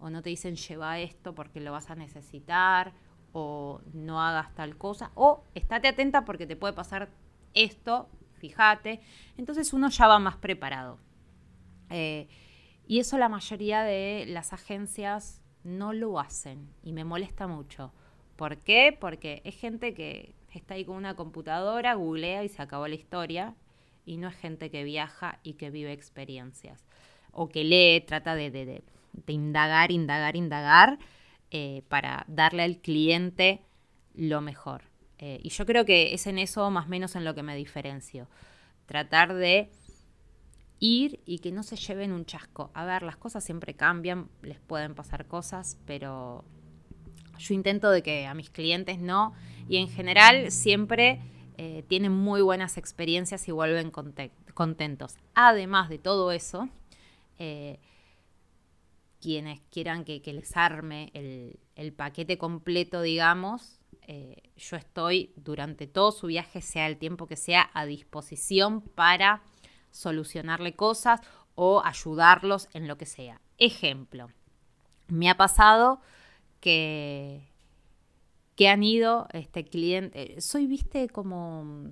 o 0.00 0.10
no 0.10 0.22
te 0.22 0.30
dicen 0.30 0.56
lleva 0.56 0.98
esto 0.98 1.34
porque 1.34 1.60
lo 1.60 1.72
vas 1.72 1.90
a 1.90 1.94
necesitar 1.94 2.92
o 3.32 3.80
no 3.92 4.20
hagas 4.20 4.54
tal 4.54 4.76
cosa 4.76 5.12
o 5.14 5.44
estate 5.54 5.88
atenta 5.88 6.24
porque 6.24 6.46
te 6.46 6.56
puede 6.56 6.72
pasar 6.72 7.10
esto, 7.54 8.08
fíjate. 8.34 9.00
Entonces 9.36 9.72
uno 9.72 9.88
ya 9.88 10.06
va 10.06 10.18
más 10.18 10.36
preparado. 10.36 10.98
Eh, 11.90 12.28
y 12.86 12.98
eso 12.98 13.18
la 13.18 13.28
mayoría 13.28 13.82
de 13.82 14.24
las 14.26 14.52
agencias 14.52 15.42
no 15.62 15.92
lo 15.92 16.18
hacen 16.18 16.68
y 16.82 16.92
me 16.92 17.04
molesta 17.04 17.46
mucho. 17.46 17.92
¿Por 18.36 18.58
qué? 18.58 18.96
Porque 18.98 19.42
es 19.44 19.56
gente 19.56 19.94
que 19.94 20.34
está 20.52 20.74
ahí 20.74 20.84
con 20.84 20.96
una 20.96 21.14
computadora, 21.14 21.94
googlea 21.94 22.42
y 22.42 22.48
se 22.48 22.62
acabó 22.62 22.88
la 22.88 22.94
historia 22.94 23.54
y 24.04 24.16
no 24.16 24.28
es 24.28 24.36
gente 24.36 24.70
que 24.70 24.82
viaja 24.82 25.38
y 25.42 25.54
que 25.54 25.70
vive 25.70 25.92
experiencias 25.92 26.84
o 27.32 27.48
que 27.48 27.64
lee, 27.64 28.00
trata 28.00 28.34
de, 28.34 28.50
de, 28.50 28.82
indagar, 29.26 29.90
indagar, 29.92 30.36
indagar 30.36 30.98
eh, 31.50 31.82
para 31.88 32.24
darle 32.28 32.62
al 32.62 32.78
cliente 32.78 33.62
lo 34.14 34.40
mejor. 34.40 34.82
Eh, 35.18 35.40
y 35.42 35.50
yo 35.50 35.66
creo 35.66 35.84
que 35.84 36.14
es 36.14 36.26
en 36.26 36.38
eso 36.38 36.70
más 36.70 36.86
o 36.86 36.88
menos 36.88 37.16
en 37.16 37.24
lo 37.24 37.34
que 37.34 37.42
me 37.42 37.56
diferencio. 37.56 38.28
Tratar 38.86 39.34
de 39.34 39.70
ir 40.78 41.20
y 41.26 41.40
que 41.40 41.52
no 41.52 41.62
se 41.62 41.76
lleven 41.76 42.12
un 42.12 42.24
chasco. 42.24 42.70
A 42.72 42.84
ver, 42.84 43.02
las 43.02 43.16
cosas 43.16 43.44
siempre 43.44 43.74
cambian, 43.74 44.28
les 44.42 44.60
pueden 44.60 44.94
pasar 44.94 45.26
cosas, 45.26 45.76
pero 45.86 46.44
yo 47.38 47.54
intento 47.54 47.90
de 47.90 48.02
que 48.02 48.26
a 48.26 48.34
mis 48.34 48.50
clientes 48.50 48.98
no. 48.98 49.34
Y 49.68 49.76
en 49.76 49.88
general 49.88 50.50
siempre 50.52 51.20
eh, 51.58 51.84
tienen 51.88 52.12
muy 52.12 52.42
buenas 52.42 52.78
experiencias 52.78 53.46
y 53.48 53.52
vuelven 53.52 53.90
contentos. 54.54 55.16
Además 55.34 55.88
de 55.88 55.98
todo 55.98 56.32
eso, 56.32 56.68
quienes 59.20 59.60
quieran 59.70 60.04
que, 60.04 60.20
les 60.24 60.56
arme 60.56 61.10
el, 61.14 61.92
paquete 61.92 62.38
completo, 62.38 63.02
digamos, 63.02 63.80
eh, 64.06 64.36
yo 64.56 64.76
estoy 64.76 65.32
durante 65.36 65.86
todo 65.86 66.12
su 66.12 66.28
viaje, 66.28 66.60
sea 66.60 66.86
el 66.86 66.96
tiempo 66.96 67.26
que 67.26 67.36
sea, 67.36 67.70
a 67.74 67.86
disposición 67.86 68.80
para 68.82 69.42
solucionarle 69.90 70.74
cosas 70.74 71.20
o 71.54 71.82
ayudarlos 71.84 72.68
en 72.72 72.88
lo 72.88 72.96
que 72.96 73.06
sea. 73.06 73.40
Ejemplo, 73.58 74.28
me 75.08 75.28
ha 75.28 75.36
pasado 75.36 76.00
que 76.60 77.50
que 78.60 78.68
han 78.68 78.82
ido 78.82 79.26
este 79.32 79.64
cliente. 79.64 80.38
Soy, 80.42 80.66
viste, 80.66 81.08
como 81.08 81.88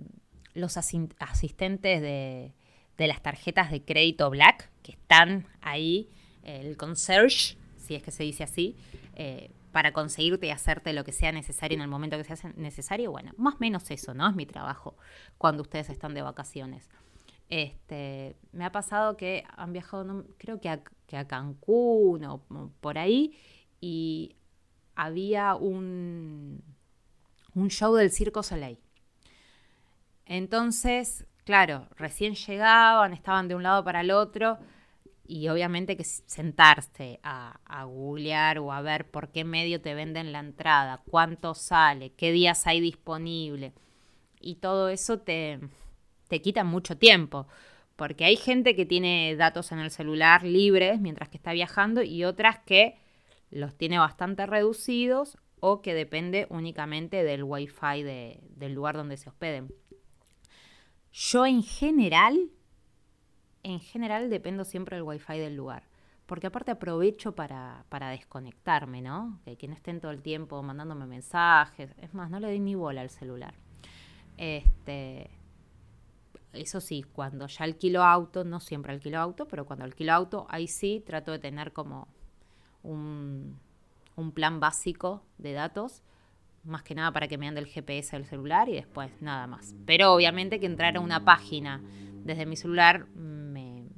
los 0.53 0.77
asistentes 0.77 2.03
de, 2.03 2.53
las 2.99 3.23
tarjetas 3.23 3.71
de 3.71 3.83
crédito 3.83 4.29
Black, 4.29 4.71
que 4.83 4.93
están 4.93 5.47
ahí, 5.63 6.11
el 6.49 6.77
concierge, 6.77 7.57
si 7.77 7.95
es 7.95 8.03
que 8.03 8.11
se 8.11 8.23
dice 8.23 8.45
así, 8.45 8.77
eh, 9.15 9.51
para 9.73 9.93
conseguirte 9.93 10.47
y 10.47 10.51
hacerte 10.51 10.93
lo 10.93 11.05
que 11.05 11.13
sea 11.13 11.31
necesario 11.31 11.77
en 11.77 11.83
el 11.83 11.89
momento 11.89 12.17
que 12.17 12.25
sea 12.25 12.53
necesario. 12.57 13.11
Bueno, 13.11 13.33
más 13.37 13.57
o 13.57 13.59
menos 13.61 13.91
eso, 13.91 14.15
¿no? 14.15 14.29
Es 14.29 14.35
mi 14.35 14.47
trabajo 14.47 14.97
cuando 15.37 15.63
ustedes 15.63 15.91
están 15.91 16.15
de 16.15 16.23
vacaciones. 16.23 16.89
Este, 17.51 18.37
me 18.53 18.65
ha 18.65 18.73
pasado 18.73 19.17
que 19.17 19.45
han 19.57 19.73
viajado, 19.73 20.25
creo 20.39 20.61
que 20.61 20.71
a, 20.71 20.81
que 21.07 21.17
a 21.17 21.27
Cancún 21.27 22.25
o 22.25 22.43
por 22.81 22.99
ahí, 22.99 23.39
y 23.81 24.37
había 24.95 25.55
un, 25.55 26.63
un 27.55 27.69
show 27.69 27.95
del 27.95 28.11
Circo 28.11 28.43
Soleil. 28.43 28.79
Entonces, 30.25 31.27
claro, 31.45 31.89
recién 31.97 32.35
llegaban, 32.35 33.13
estaban 33.13 33.49
de 33.49 33.55
un 33.55 33.63
lado 33.63 33.85
para 33.85 34.01
el 34.01 34.11
otro 34.11 34.59
y 35.29 35.49
obviamente 35.49 35.97
que 35.97 36.05
sentarse 36.05 37.21
a, 37.23 37.61
a, 37.65 37.85
googlear 37.85 38.59
o 38.59 38.73
a 38.73 38.81
ver 38.81 39.09
por 39.09 39.31
qué 39.31 39.45
medio 39.45 39.81
te 39.81 39.95
venden 39.95 40.33
la 40.33 40.41
entrada, 40.41 41.03
cuánto 41.09 41.55
sale, 41.55 42.13
qué 42.15 42.33
días 42.33 42.67
hay 42.67 42.81
disponible 42.81 43.73
y 44.41 44.57
todo 44.57 44.89
eso 44.89 45.19
te, 45.19 45.61
te 46.29 46.41
quita 46.41 46.65
mucho 46.65 46.97
tiempo. 46.97 47.47
Porque 47.97 48.25
hay 48.25 48.37
gente 48.37 48.77
que 48.77 48.87
tiene 48.87 49.35
datos 49.37 49.73
en 49.73 49.81
el 49.81 49.91
celular 49.91 50.45
libres 50.45 51.01
mientras 51.01 51.29
que 51.29 51.37
está 51.37 51.53
viajando 51.53 52.03
y 52.03 52.25
otras 52.25 52.61
que 52.61 52.97
los 53.51 53.77
tiene 53.77 53.99
bastante 53.99 54.47
reducidos 54.47 55.37
o 55.61 55.83
que 55.83 55.95
depende 55.95 56.47
únicamente 56.51 57.25
del 57.25 57.43
wifi 57.43 58.05
de, 58.05 58.41
del 58.51 58.75
lugar 58.75 58.97
donde 58.97 59.17
se 59.17 59.29
hospeden. 59.29 59.73
Yo 61.13 61.45
en 61.45 61.65
general, 61.65 62.51
en 63.63 63.81
general 63.81 64.31
dependo 64.31 64.65
siempre 64.65 64.97
del 64.97 65.05
wifi 65.05 65.39
del 65.39 65.57
lugar. 65.57 65.85
Porque 66.27 66.49
aparte 66.49 66.71
aprovecho 66.71 67.35
para, 67.35 67.85
para 67.89 68.11
desconectarme, 68.11 69.01
¿no? 69.01 69.41
Que, 69.45 69.57
que 69.57 69.67
no 69.67 69.75
estén 69.75 70.01
todo 70.01 70.11
el 70.11 70.21
tiempo 70.21 70.63
mandándome 70.63 71.07
mensajes. 71.07 71.91
Es 72.03 72.13
más, 72.13 72.31
no 72.31 72.39
le 72.39 72.49
doy 72.49 72.61
ni 72.61 72.75
bola 72.75 73.01
al 73.01 73.11
celular. 73.11 73.55
Este, 74.37 75.31
eso 76.53 76.81
sí, 76.81 77.05
cuando 77.13 77.47
ya 77.47 77.65
alquilo 77.65 78.03
auto, 78.03 78.45
no 78.45 78.61
siempre 78.61 78.93
alquilo 78.93 79.19
auto, 79.19 79.47
pero 79.47 79.67
cuando 79.67 79.85
alquilo 79.85 80.13
auto, 80.13 80.47
ahí 80.49 80.67
sí 80.67 81.03
trato 81.05 81.33
de 81.33 81.39
tener 81.39 81.73
como 81.73 82.09
un, 82.83 83.59
plan 84.35 84.61
básico 84.61 85.23
de 85.39 85.53
datos, 85.53 86.03
más 86.69 86.83
que 86.83 86.95
nada 86.95 87.13
para 87.13 87.29
que 87.29 87.39
me 87.39 87.49
ande 87.49 87.61
el 87.61 87.67
GPS 87.67 88.17
del 88.17 88.27
celular 88.27 88.69
y 88.69 88.75
después 88.75 89.11
nada 89.21 89.47
más. 89.47 89.75
Pero 89.87 90.13
obviamente 90.13 90.61
que 90.61 90.67
entrar 90.67 90.97
a 90.97 91.01
una 91.01 91.25
página 91.25 91.83
desde 92.25 92.47
mi 92.47 92.57
celular 92.57 93.07
me, 93.15 93.89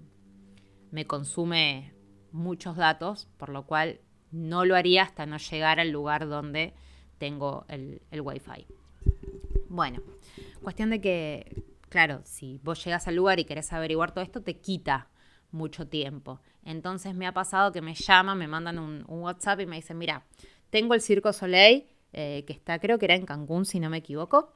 consume 1.06 1.92
muchos 2.32 2.76
datos, 2.76 3.28
por 3.36 3.48
lo 3.48 3.66
cual 3.66 4.00
no 4.30 4.64
lo 4.64 4.76
haría 4.76 5.02
hasta 5.02 5.26
no 5.26 5.38
llegar 5.38 5.80
al 5.80 5.90
lugar 5.90 6.28
donde 6.28 6.74
tengo 7.18 7.64
el, 7.68 8.02
el 8.10 8.20
wifi. 8.20 8.66
Bueno, 9.68 10.02
cuestión 10.62 10.90
de 10.90 11.00
que, 11.00 11.64
claro, 11.88 12.20
si 12.24 12.60
vos 12.62 12.84
llegas 12.84 13.08
al 13.08 13.16
lugar 13.16 13.40
y 13.40 13.44
querés 13.44 13.72
averiguar 13.72 14.12
todo 14.12 14.22
esto, 14.22 14.42
te 14.42 14.58
quita 14.58 15.08
mucho 15.52 15.86
tiempo. 15.88 16.40
Entonces 16.64 17.14
me 17.14 17.26
ha 17.26 17.32
pasado 17.32 17.72
que 17.72 17.80
me 17.80 17.94
llaman, 17.94 18.38
me 18.38 18.48
mandan 18.48 18.78
un, 18.78 19.04
WhatsApp 19.08 19.60
y 19.60 19.66
me 19.66 19.76
dicen, 19.76 19.98
mira, 19.98 20.24
tengo 20.70 20.94
el 20.94 21.00
Circo 21.00 21.32
Soleil, 21.32 21.86
eh, 22.12 22.44
que 22.46 22.52
está, 22.52 22.78
creo 22.78 22.98
que 22.98 23.06
era 23.06 23.14
en 23.14 23.26
Cancún, 23.26 23.64
si 23.64 23.80
no 23.80 23.90
me 23.90 23.98
equivoco. 23.98 24.52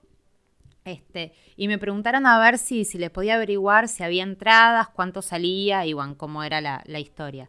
Este, 0.84 1.32
y 1.56 1.66
me 1.68 1.78
preguntaron 1.78 2.26
a 2.26 2.38
ver 2.38 2.58
si, 2.58 2.84
si 2.84 2.98
les 2.98 3.10
podía 3.10 3.36
averiguar 3.36 3.88
si 3.88 4.02
había 4.02 4.22
entradas, 4.22 4.88
cuánto 4.88 5.22
salía 5.22 5.86
y 5.86 5.94
bueno, 5.94 6.16
cómo 6.18 6.42
era 6.44 6.60
la, 6.60 7.00
historia. 7.00 7.48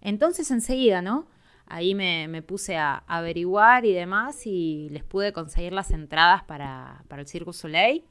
Entonces 0.00 0.50
enseguida, 0.50 1.02
¿no? 1.02 1.26
Ahí 1.66 1.94
me, 1.94 2.42
puse 2.42 2.76
a, 2.76 3.04
averiguar 3.06 3.84
y 3.84 3.92
demás 3.92 4.46
y 4.46 4.88
les 4.90 5.04
pude 5.04 5.32
conseguir 5.32 5.72
las 5.72 5.90
entradas 5.90 6.42
para, 6.44 7.04
para 7.08 7.22
el 7.22 7.28
Circo 7.28 7.52
Soleil. 7.52 8.04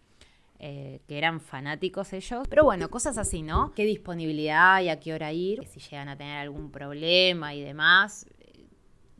Eh, 0.61 0.99
que 1.07 1.17
eran 1.17 1.39
fanáticos 1.39 2.11
ellos. 2.11 2.45
Pero 2.49 2.65
bueno, 2.65 2.89
cosas 2.89 3.17
así, 3.17 3.41
¿no? 3.43 3.71
¿Qué 3.73 3.85
disponibilidad 3.85 4.75
hay, 4.75 4.89
a 4.89 4.99
qué 4.99 5.13
hora 5.13 5.31
ir? 5.31 5.65
Si 5.65 5.79
llegan 5.79 6.09
a 6.09 6.17
tener 6.17 6.37
algún 6.37 6.69
problema 6.69 7.55
y 7.55 7.61
demás, 7.61 8.25
eh, 8.41 8.65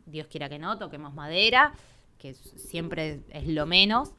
Dios 0.04 0.26
quiera 0.26 0.50
que 0.50 0.58
no, 0.58 0.76
toquemos 0.76 1.14
madera, 1.14 1.72
que 2.20 2.34
siempre 2.34 3.22
es 3.30 3.48
lo 3.48 3.66
menos. 3.66 4.14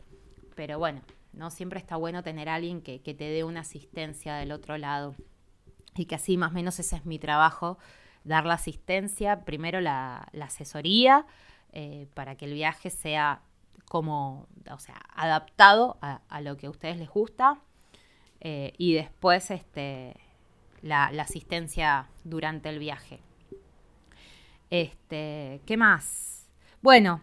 Pero 0.55 0.77
bueno, 0.77 1.01
¿no? 1.33 1.49
Siempre 1.49 1.79
está 1.79 1.95
bueno 1.95 2.23
tener 2.23 2.49
a 2.49 2.55
alguien 2.55 2.81
que, 2.81 2.99
te 2.99 3.13
dé 3.13 3.43
una 3.43 3.61
asistencia 3.61 4.35
del 4.35 4.51
otro 4.51 4.77
lado. 4.77 5.15
Y 5.95 6.05
que 6.05 6.15
así 6.15 6.37
más 6.37 6.51
o 6.51 6.53
menos 6.53 6.79
ese 6.79 6.97
es 6.97 7.05
mi 7.05 7.19
trabajo, 7.19 7.77
dar 8.23 8.45
la 8.45 8.55
asistencia, 8.55 9.43
primero 9.43 9.81
la, 9.81 10.29
asesoría, 10.41 11.25
eh, 11.73 12.07
para 12.13 12.35
que 12.35 12.45
el 12.45 12.53
viaje 12.53 12.89
sea 12.89 13.41
como, 13.85 14.47
o 14.69 14.79
sea, 14.79 15.01
adaptado 15.13 15.97
a, 16.01 16.41
lo 16.41 16.55
que 16.57 16.67
a 16.67 16.69
ustedes 16.69 16.97
les 16.97 17.09
gusta. 17.09 17.59
Eh, 18.39 18.73
y 18.77 18.93
después 18.93 19.51
este, 19.51 20.15
la, 20.81 21.05
asistencia 21.05 22.07
durante 22.23 22.69
el 22.69 22.79
viaje. 22.79 23.19
Este, 24.69 25.61
¿Qué 25.65 25.75
más? 25.75 26.47
Bueno, 26.81 27.21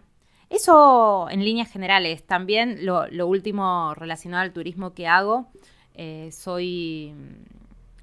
Eso 0.50 1.28
en 1.30 1.44
líneas 1.44 1.70
generales. 1.70 2.24
También 2.24 2.87
lo, 2.87 3.26
último 3.26 3.94
relacionado 3.94 4.42
al 4.42 4.52
turismo 4.52 4.94
que 4.94 5.06
hago, 5.06 5.46
eh, 5.94 6.30
soy 6.32 7.14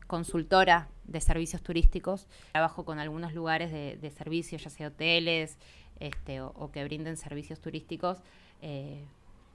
consultora 0.07 0.87
de 1.05 1.21
servicios 1.21 1.61
turísticos. 1.61 2.27
Trabajo 2.51 2.85
con 2.85 2.99
algunos 2.99 3.33
lugares 3.33 3.71
de, 3.71 4.11
servicios, 4.11 4.63
ya 4.63 4.69
sea 4.69 4.87
hoteles 4.87 5.57
este, 5.99 6.41
o, 6.41 6.71
que 6.71 6.83
brinden 6.83 7.17
servicios 7.17 7.59
turísticos, 7.59 8.19
eh, 8.61 9.03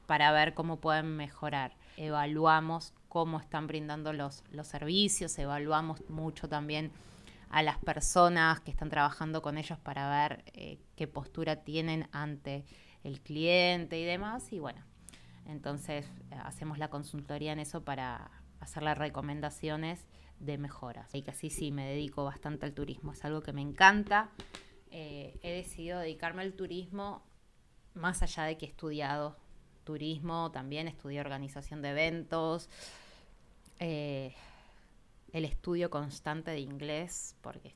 para 0.07 0.33
ver 0.33 0.55
cómo 0.55 0.77
pueden 0.77 1.17
mejorar. 1.17 1.73
Evaluamos 1.97 2.93
cómo 3.09 3.39
están 3.39 3.67
brindando 3.67 4.13
los, 4.13 4.43
los 4.53 4.67
servicios, 4.67 5.39
evaluamos 5.39 6.03
mucho 6.09 6.49
también 6.49 6.91
a 7.51 7.63
las 7.63 7.79
personas 7.79 8.61
que 8.61 8.71
están 8.71 8.89
trabajando 8.89 9.43
con 9.43 9.59
ellos 9.59 9.79
para 9.79 10.09
ver 10.09 10.45
eh, 10.55 10.79
qué 10.95 11.09
postura 11.09 11.57
tienen 11.57 12.09
ante 12.13 12.65
el 13.03 13.21
cliente 13.21 13.99
y 13.99 14.05
demás. 14.05 14.53
Y 14.53 14.61
bueno, 14.61 14.81
entonces 15.47 16.07
eh, 16.31 16.37
hacemos 16.45 16.79
la 16.79 16.89
consultoría 16.89 17.53
en 17.53 17.59
eso 17.59 17.85
para 17.85 18.31
hacerle 18.61 18.95
recomendaciones 18.95 20.07
de 20.39 20.59
mejoras. 20.59 21.13
Y 21.15 21.23
que 21.23 21.33
así 21.33 21.51
sí 21.51 21.73
me 21.73 21.87
dedico 21.87 22.25
bastante 22.25 22.67
al 22.67 22.73
turismo, 22.73 23.13
es 23.13 23.25
algo 23.25 23.43
que 23.43 23.53
me 23.53 23.63
encanta. 23.63 24.31
Eh, 24.93 25.39
he 25.43 25.51
decidido 25.51 25.99
dedicarme 25.99 26.43
al 26.43 26.55
turismo 26.55 27.25
más 27.95 28.23
allá 28.23 28.45
de 28.45 28.57
que 28.57 28.67
he 28.67 28.69
estudiado 28.69 29.37
turismo, 29.83 30.53
también 30.53 30.87
estudié 30.87 31.21
organización 31.21 31.83
de 31.83 31.91
eventos 31.91 32.69
el 35.33 35.45
estudio 35.45 35.91
constante 35.91 36.51
de 36.51 36.61
inglés, 36.61 37.37
porque, 37.41 37.75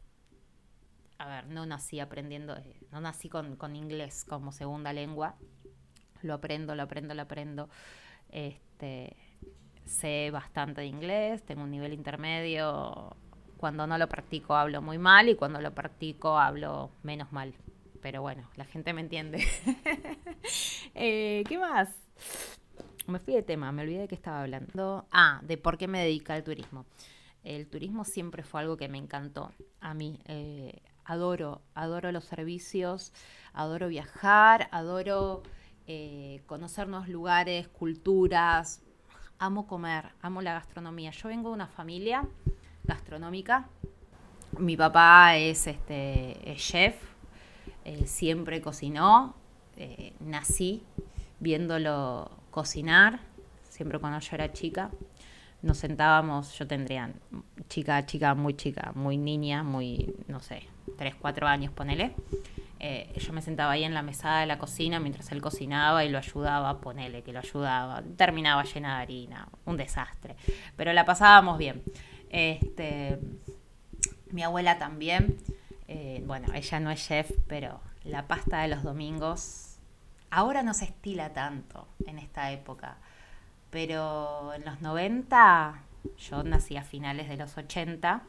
a 1.19 1.27
ver, 1.27 1.47
no 1.47 1.67
nací 1.67 2.01
aprendiendo, 2.01 2.57
eh, 2.57 2.77
no 2.91 3.01
nací 3.01 3.29
con, 3.29 3.77
inglés 3.77 4.25
como 4.25 4.53
segunda 4.53 4.93
lengua, 4.93 5.37
lo 6.23 6.35
aprendo, 6.35 6.75
lo 6.75 6.83
aprendo, 6.83 7.15
lo 7.15 7.23
aprendo. 7.23 7.69
Este, 8.31 9.17
sé 9.85 10.31
bastante 10.33 10.81
de 10.81 10.87
inglés, 10.87 11.43
tengo 11.45 11.63
un 11.63 11.71
nivel 11.71 11.93
intermedio. 11.93 13.17
Cuando 13.57 13.87
no 13.87 13.97
lo 13.97 14.09
practico 14.09 14.55
hablo 14.55 14.83
muy 14.83 14.99
mal 14.99 15.29
y 15.29 15.37
cuando 15.37 15.61
lo 15.61 15.75
practico 15.75 16.39
hablo 16.39 16.91
menos 17.03 17.33
mal. 17.33 17.55
Pero 18.03 18.21
bueno, 18.21 18.51
la 18.57 18.65
gente 18.65 18.93
me 18.93 19.01
entiende. 19.01 19.45
Eh, 20.97 21.43
¿Qué 21.49 21.59
más? 21.59 21.89
Me 23.09 23.19
fui 23.19 23.35
de 23.35 23.43
tema, 23.43 23.73
me 23.73 23.83
olvidé 23.83 24.03
de 24.03 24.09
qué 24.09 24.15
estaba 24.15 24.43
hablando. 24.43 25.07
Ah, 25.11 25.41
de 25.43 25.59
por 25.59 25.77
qué 25.77 25.89
me 25.89 25.99
dedica 25.99 26.35
al 26.35 26.45
turismo. 26.45 26.87
El 27.45 27.67
turismo 27.67 28.05
siempre 28.05 28.43
fue 28.43 28.63
algo 28.63 28.77
que 28.79 28.89
me 28.89 28.99
encantó 28.99 29.53
a 29.81 29.93
mí. 29.93 30.19
Eh, 30.25 30.81
adoro, 31.05 31.61
adoro 31.75 32.11
los 32.11 32.25
servicios, 32.25 33.13
adoro 33.53 33.89
viajar, 33.89 34.69
adoro 34.73 35.43
eh, 35.87 36.43
conocer 36.47 36.89
lugares, 36.89 37.69
culturas. 37.69 38.83
Amo 39.39 39.67
comer, 39.67 40.07
amo 40.23 40.41
la 40.41 40.55
gastronomía. 40.55 41.11
Yo 41.11 41.29
vengo 41.29 41.51
de 41.51 41.55
una 41.55 41.67
familia 41.67 42.27
gastronómica. 42.83 43.69
Mi 44.59 44.77
papá 44.77 45.37
es, 45.37 45.67
este, 45.67 46.55
chef, 46.57 46.97
siempre 48.07 48.63
cocinó. 48.63 49.35
Eh, 49.77 50.15
nací 50.21 50.83
viéndolo 51.41 52.31
cocinar, 52.51 53.21
siempre 53.69 53.99
cuando 53.99 54.21
yo 54.21 54.35
era 54.35 54.53
chica 54.53 54.91
nos 55.65 55.79
sentábamos, 55.79 56.57
yo 56.59 56.67
tendría 56.67 57.11
chica, 57.69 58.05
chica, 58.05 58.35
muy 58.35 58.55
chica, 58.55 58.93
muy 58.95 59.17
niña, 59.17 59.63
muy, 59.63 60.15
no 60.29 60.41
sé, 60.41 60.65
3, 60.99 61.15
4 61.15 61.47
años, 61.47 61.73
ponele. 61.73 62.15
Eh, 62.81 63.11
yo 63.17 63.33
me 63.33 63.41
sentaba 63.41 63.73
ahí 63.73 63.83
en 63.83 63.95
la 63.95 64.03
mesada 64.03 64.41
de 64.41 64.47
la 64.47 64.59
cocina 64.59 65.01
mientras 65.01 65.33
él 65.33 65.41
cocinaba 65.41 66.05
y 66.05 66.11
lo 66.11 66.19
ayudaba, 66.19 66.81
ponele 66.81 67.23
que 67.23 67.33
lo 67.33 67.39
ayudaba. 67.39 68.03
Terminaba 68.17 68.63
llena 68.65 68.97
de 68.97 69.03
harina, 69.03 69.49
un 69.65 69.79
desastre. 69.79 70.37
Pero 70.77 70.93
la 70.93 71.07
pasábamos 71.07 71.57
bien. 71.57 71.83
Este, 72.29 73.19
mi 74.33 74.43
abuela 74.43 74.77
también, 74.77 75.39
eh, 75.89 76.23
bueno, 76.27 76.49
ella 76.53 76.79
no 76.81 76.91
es 76.91 77.07
chef, 77.07 77.31
pero 77.47 77.81
la 78.05 78.27
pasta 78.27 78.61
de 78.61 78.69
los 78.69 78.83
domingos 78.83 79.79
ahora 80.31 80.63
no 80.63 80.75
se 80.75 80.85
estila 80.85 81.33
tanto 81.33 81.89
en 82.07 82.19
esta 82.19 82.53
época 82.53 82.99
pero 83.75 84.55
en 84.55 84.65
los 84.65 84.81
90, 84.83 85.83
yo 86.17 86.45
nací 86.45 86.77
a 86.77 86.85
finales 86.85 87.29
de 87.29 87.37
los 87.37 87.59
80, 87.59 88.23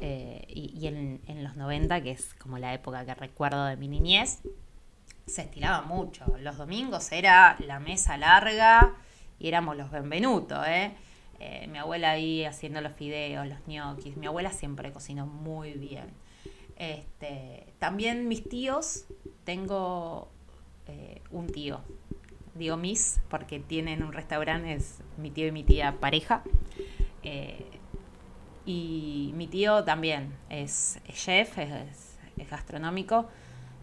eh, 0.00 0.44
y, 0.48 0.84
en, 0.88 1.44
los 1.44 1.54
90, 1.54 2.02
que 2.02 2.10
es 2.10 2.34
como 2.34 2.58
la 2.58 2.74
época 2.74 3.04
que 3.04 3.14
recuerdo 3.14 3.66
de 3.66 3.76
mi 3.76 3.86
niñez, 3.86 4.40
se 5.26 5.42
estiraba 5.42 5.82
mucho. 5.82 6.24
Los 6.40 6.56
domingos 6.56 7.12
era 7.12 7.56
la 7.64 7.78
mesa 7.78 8.16
larga 8.16 8.96
y 9.38 9.46
éramos 9.46 9.76
los 9.76 9.92
benvenutos, 9.92 10.66
¿eh? 10.66 10.90
¿eh? 11.38 11.68
mi 11.68 11.78
abuela 11.78 12.10
ahí 12.10 12.44
haciendo 12.44 12.80
los 12.80 12.94
fideos, 12.94 13.46
los 13.46 13.64
ñoquis. 13.68 14.16
Mi 14.16 14.26
abuela 14.26 14.50
siempre 14.50 14.90
cocinó 14.90 15.24
muy 15.24 15.74
bien. 15.74 16.10
Este, 16.74 17.74
también 17.78 18.26
mis 18.26 18.48
tíos, 18.48 19.04
tengo 19.44 20.32
un 21.30 21.46
tío 21.46 21.80
digo 22.58 22.76
mis, 22.76 23.20
porque 23.30 23.60
tienen 23.60 24.02
un 24.02 24.12
restaurante, 24.12 24.74
es 24.74 24.98
mi 25.16 25.30
tío 25.30 25.46
y 25.46 25.52
mi 25.52 25.64
tía 25.64 25.96
pareja. 26.00 26.42
Eh, 27.22 27.64
y 28.66 29.32
mi 29.34 29.46
tío 29.46 29.84
también 29.84 30.34
es, 30.50 31.00
chef, 31.12 31.56
es, 31.58 32.18
gastronómico. 32.50 33.28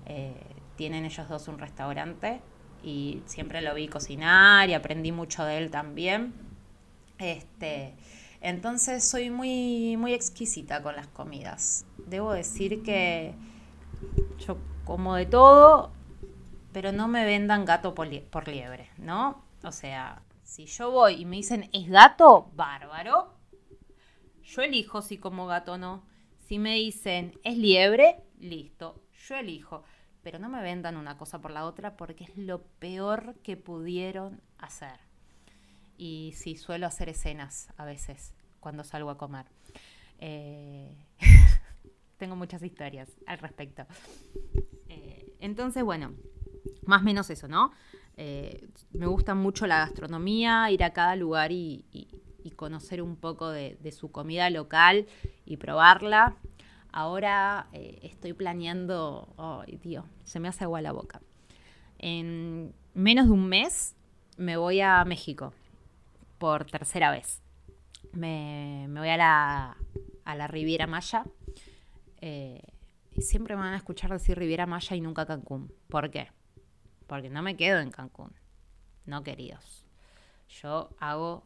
Eh, 0.06 0.34
tienen 0.76 1.06
ellos 1.06 1.28
dos 1.28 1.48
un 1.48 1.58
restaurante 1.58 2.42
y 2.84 3.22
siempre 3.26 3.62
lo 3.62 3.74
vi 3.74 3.88
cocinar 3.88 4.70
y 4.70 4.74
aprendí 4.74 5.12
mucho 5.12 5.44
de 5.44 5.58
él 5.58 5.72
también. 5.72 6.34
Este, 7.18 7.96
entonces 8.42 9.04
soy 9.04 9.32
muy, 9.32 9.98
muy 9.98 10.14
exquisita 10.14 10.84
con 10.84 10.96
las 10.96 11.08
comidas. 11.08 11.86
Debo 12.06 12.34
decir 12.34 12.84
que 12.84 13.34
yo 14.46 14.58
como 14.84 15.16
de 15.16 15.26
todo, 15.26 15.92
pero 16.76 16.92
no 16.92 17.08
me 17.08 17.24
vendan 17.24 17.64
gato 17.64 17.96
por, 17.96 18.10
liebre, 18.50 18.90
¿no? 18.98 19.46
O 19.64 19.72
sea, 19.72 20.22
si 20.44 20.66
yo 20.66 20.92
voy 20.92 21.22
y 21.22 21.26
me 21.26 21.38
dicen 21.38 21.70
es 21.72 21.88
gato, 21.88 22.52
bárbaro. 22.54 23.34
Yo 24.44 24.62
elijo 24.62 25.02
si 25.02 25.18
como 25.18 25.48
gato 25.48 25.72
o 25.72 25.78
no. 25.78 26.06
Si 26.38 26.60
me 26.60 26.76
dicen 26.76 27.40
es 27.46 27.58
liebre, 27.58 28.18
listo, 28.40 29.02
yo 29.26 29.38
elijo. 29.38 29.86
Pero 30.22 30.38
no 30.38 30.50
me 30.50 30.62
vendan 30.62 30.98
una 30.98 31.18
cosa 31.18 31.40
por 31.40 31.52
la 31.52 31.64
otra 31.64 31.96
porque 31.96 32.26
es 32.26 32.36
lo 32.36 32.62
peor 32.62 33.36
que 33.42 33.56
pudieron 33.56 34.42
hacer. 34.58 35.00
Y 35.98 36.34
sí, 36.36 36.58
suelo 36.58 36.88
hacer 36.88 37.08
escenas 37.08 37.70
a 37.78 37.86
veces 37.86 38.34
cuando 38.60 38.84
salgo 38.84 39.12
a 39.12 39.18
comer. 39.18 39.46
Eh, 40.20 40.94
tengo 42.18 42.36
muchas 42.36 42.62
historias 42.64 43.16
al 43.28 43.40
respecto. 43.40 43.86
Eh, 44.90 45.38
entonces, 45.40 45.82
bueno, 45.82 46.12
más 46.86 47.02
o 47.02 47.06
menos 47.06 47.30
eso, 47.30 47.48
¿no? 47.48 47.72
Eh, 48.18 48.68
me 48.94 49.08
gusta 49.08 49.36
mucho 49.36 49.68
la 49.68 49.80
gastronomía, 49.80 50.72
ir 50.72 50.84
a 50.84 50.92
cada 50.92 51.16
lugar 51.16 51.52
y, 51.52 51.86
conocer 52.56 53.02
un 53.02 53.16
poco 53.16 53.50
de, 53.50 53.92
su 53.92 54.12
comida 54.12 54.50
local 54.50 55.08
y 55.46 55.58
probarla. 55.58 56.36
Ahora 56.92 57.68
eh, 57.74 58.00
estoy 58.04 58.34
planeando, 58.34 59.34
ay 59.38 59.78
Dios, 59.84 60.06
se 60.24 60.40
me 60.40 60.48
hace 60.48 60.64
agua 60.64 60.82
la 60.82 60.92
boca. 60.92 61.22
En 61.98 62.74
menos 62.94 63.26
de 63.26 63.32
un 63.32 63.48
mes 63.48 63.96
me 64.38 64.58
voy 64.58 64.80
a 64.80 65.04
México 65.06 65.54
por 66.38 66.66
tercera 66.66 67.12
vez. 67.12 67.42
Me, 68.14 68.86
voy 68.90 69.10
a 69.10 69.18
la, 69.18 69.78
a 70.24 70.36
la 70.36 70.48
Riviera 70.48 70.88
Maya. 70.88 71.26
Eh, 72.22 72.62
siempre 73.18 73.56
me 73.56 73.64
van 73.64 73.74
a 73.74 73.78
escuchar 73.78 74.12
decir 74.12 74.38
Riviera 74.38 74.66
Maya 74.66 74.96
y 74.96 75.02
nunca 75.02 75.26
Cancún. 75.26 75.72
¿Por 75.90 76.12
qué? 76.12 76.30
Porque 77.08 77.30
no 77.30 77.42
me 77.42 77.56
quedo 77.56 77.80
en 77.80 77.92
Cancún. 77.92 78.34
No, 79.06 79.24
queridos. 79.24 79.86
Yo 80.62 80.90
hago 81.00 81.46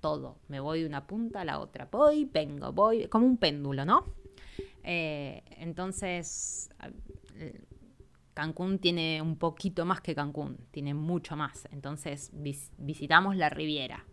todo. 0.00 0.38
Me 0.48 0.60
voy 0.60 0.82
de 0.82 0.86
una 0.86 1.06
punta 1.06 1.40
a 1.40 1.44
la 1.44 1.58
otra. 1.58 1.88
Voy, 1.90 2.24
vengo, 2.24 2.72
voy, 2.72 3.08
como 3.08 3.26
un 3.26 3.36
péndulo, 3.36 3.84
¿no? 3.84 4.04
Eh, 4.82 5.42
entonces, 5.58 6.70
Cancún 8.36 8.78
tiene 8.78 9.22
un 9.22 9.36
poquito 9.36 9.86
más 9.86 10.02
que 10.02 10.14
Cancún, 10.14 10.58
tiene 10.70 10.92
mucho 10.92 11.36
más. 11.36 11.66
Entonces, 11.72 12.30
visitamos 12.76 13.34
la 13.34 13.48
Riviera. 13.48 14.04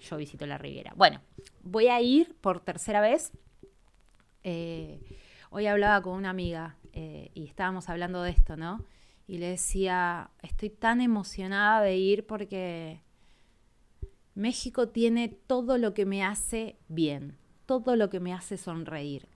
Yo 0.00 0.16
visito 0.16 0.46
la 0.46 0.56
Riviera. 0.56 0.92
Bueno, 0.96 1.20
voy 1.62 1.88
a 1.88 2.00
ir 2.00 2.36
por 2.40 2.60
tercera 2.60 3.00
vez. 3.00 3.32
Eh, 4.44 5.00
hoy 5.50 5.66
hablaba 5.66 6.00
con 6.00 6.14
una 6.14 6.30
amiga 6.30 6.76
eh, 6.92 7.32
y 7.34 7.44
estábamos 7.44 7.88
hablando 7.88 8.22
de 8.22 8.30
esto, 8.30 8.56
¿no? 8.56 8.84
Y 9.32 9.38
le 9.38 9.48
decía, 9.48 10.28
estoy 10.42 10.68
tan 10.68 11.00
emocionada 11.00 11.80
de 11.80 11.96
ir 11.96 12.26
porque 12.26 13.00
México 14.34 14.90
tiene 14.90 15.30
todo 15.30 15.78
lo 15.78 15.94
que 15.94 16.04
me 16.04 16.22
hace 16.22 16.76
bien, 16.88 17.38
todo 17.64 17.96
lo 17.96 18.10
que 18.10 18.20
me 18.20 18.34
hace 18.34 18.58
sonreír. 18.58 19.26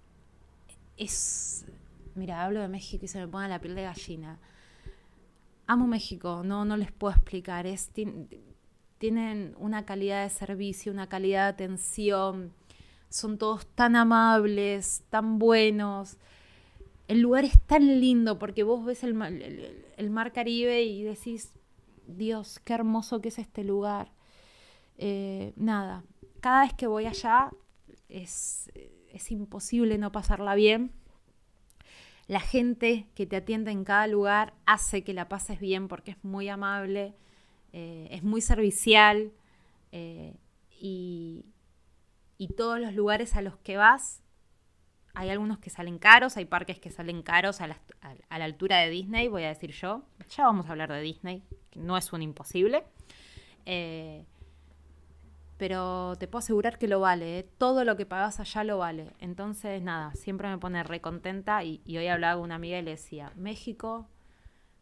Es, 0.99 1.65
mira, 2.15 2.45
hablo 2.45 2.61
de 2.61 2.69
México 2.69 3.07
y 3.07 3.09
se 3.09 3.19
me 3.21 3.27
pone 3.27 3.49
la 3.49 3.59
piel 3.59 3.75
de 3.75 3.85
gallina. 3.85 4.39
amo 5.67 5.87
México, 5.87 6.43
no, 6.45 6.67
no 6.67 6.77
les 6.77 6.93
puedo 6.93 7.15
explicar. 7.15 7.67
Es, 7.67 7.91
tienen 8.99 9.55
una 9.57 9.87
calidad 9.87 10.25
de 10.25 10.29
servicio, 10.29 10.93
una 10.93 11.09
calidad 11.09 11.45
de 11.45 11.65
atención, 11.65 12.53
son 13.09 13.39
todos 13.39 13.67
tan 13.69 13.97
amables, 13.97 15.05
tan 15.09 15.39
buenos. 15.39 16.19
El 17.09 17.21
lugar 17.21 17.45
es 17.45 17.61
tan 17.67 18.01
lindo 18.01 18.39
porque 18.39 18.63
vos 18.63 18.85
ves 18.85 19.05
el, 19.05 19.15
mar 19.15 20.33
Caribe 20.33 20.83
y 20.83 21.03
decís, 21.03 21.53
Dios, 22.07 22.59
qué 22.65 22.75
hermoso 22.75 23.21
que 23.21 23.29
es 23.29 23.39
este 23.39 23.65
lugar. 23.65 24.13
Eh, 24.99 25.53
nada, 25.57 26.05
cada 26.41 26.63
vez 26.63 26.75
que 26.75 26.87
voy 26.87 27.07
allá 27.07 27.51
es, 28.09 28.71
es 29.13 29.31
imposible 29.31 29.99
no 29.99 30.13
pasarla 30.13 30.55
bien. 30.55 30.93
La 32.27 32.41
gente 32.41 33.07
que 33.15 33.25
te 33.27 33.37
atiende 33.37 33.71
en 33.71 33.85
cada 33.85 34.07
lugar 34.09 34.55
hace 34.67 35.05
que 35.05 35.15
la 35.15 35.29
pases 35.29 35.61
bien 35.61 35.87
porque 35.87 36.13
es 36.13 36.25
muy 36.25 36.49
amable, 36.49 37.15
eh, 37.73 38.09
es 38.11 38.23
muy 38.23 38.41
servicial 38.41 39.33
eh, 39.93 40.35
y, 40.81 41.45
todos 42.57 42.81
los 42.81 42.95
lugares 42.95 43.37
a 43.37 43.43
los 43.43 43.59
que 43.59 43.77
vas, 43.77 44.23
hay 45.17 45.31
algunos 45.31 45.59
que 45.59 45.71
salen 45.71 45.99
caros, 45.99 46.37
hay 46.37 46.45
parques 46.45 46.79
que 46.79 46.91
salen 46.91 47.23
caros 47.23 47.63
a 47.63 47.69
la, 47.69 47.79
altura 48.29 48.81
de 48.81 48.91
Disney, 48.91 49.29
voy 49.29 49.45
a 49.45 49.49
decir 49.49 49.71
yo. 49.71 50.03
Ya 50.37 50.45
vamos 50.45 50.67
a 50.67 50.73
hablar 50.73 50.93
de 50.93 51.01
Disney, 51.01 51.43
que 51.71 51.81
no 51.81 51.97
es 51.97 52.13
un 52.13 52.21
imposible. 52.21 52.85
Eh, 53.65 54.27
pero 55.57 56.17
te 56.17 56.29
puedo 56.29 56.41
asegurar 56.41 56.79
que 56.79 56.87
lo 56.87 57.01
vale, 57.01 57.39
¿eh? 57.39 57.49
todo 57.57 57.83
lo 57.85 57.97
que 57.97 58.05
pagas 58.05 58.41
allá 58.41 58.63
lo 58.63 58.77
vale. 58.77 59.15
Entonces, 59.19 59.81
nada, 59.81 60.13
siempre 60.15 60.51
me 60.51 60.59
pone 60.59 60.83
recontenta 60.83 61.65
y, 61.65 61.81
y 61.87 61.97
hoy 61.97 62.09
hablaba 62.09 62.35
con 62.35 62.45
una 62.45 62.57
amiga 62.57 62.79
y 62.79 62.83
le 62.83 62.91
decía, 62.91 63.33
México, 63.37 64.07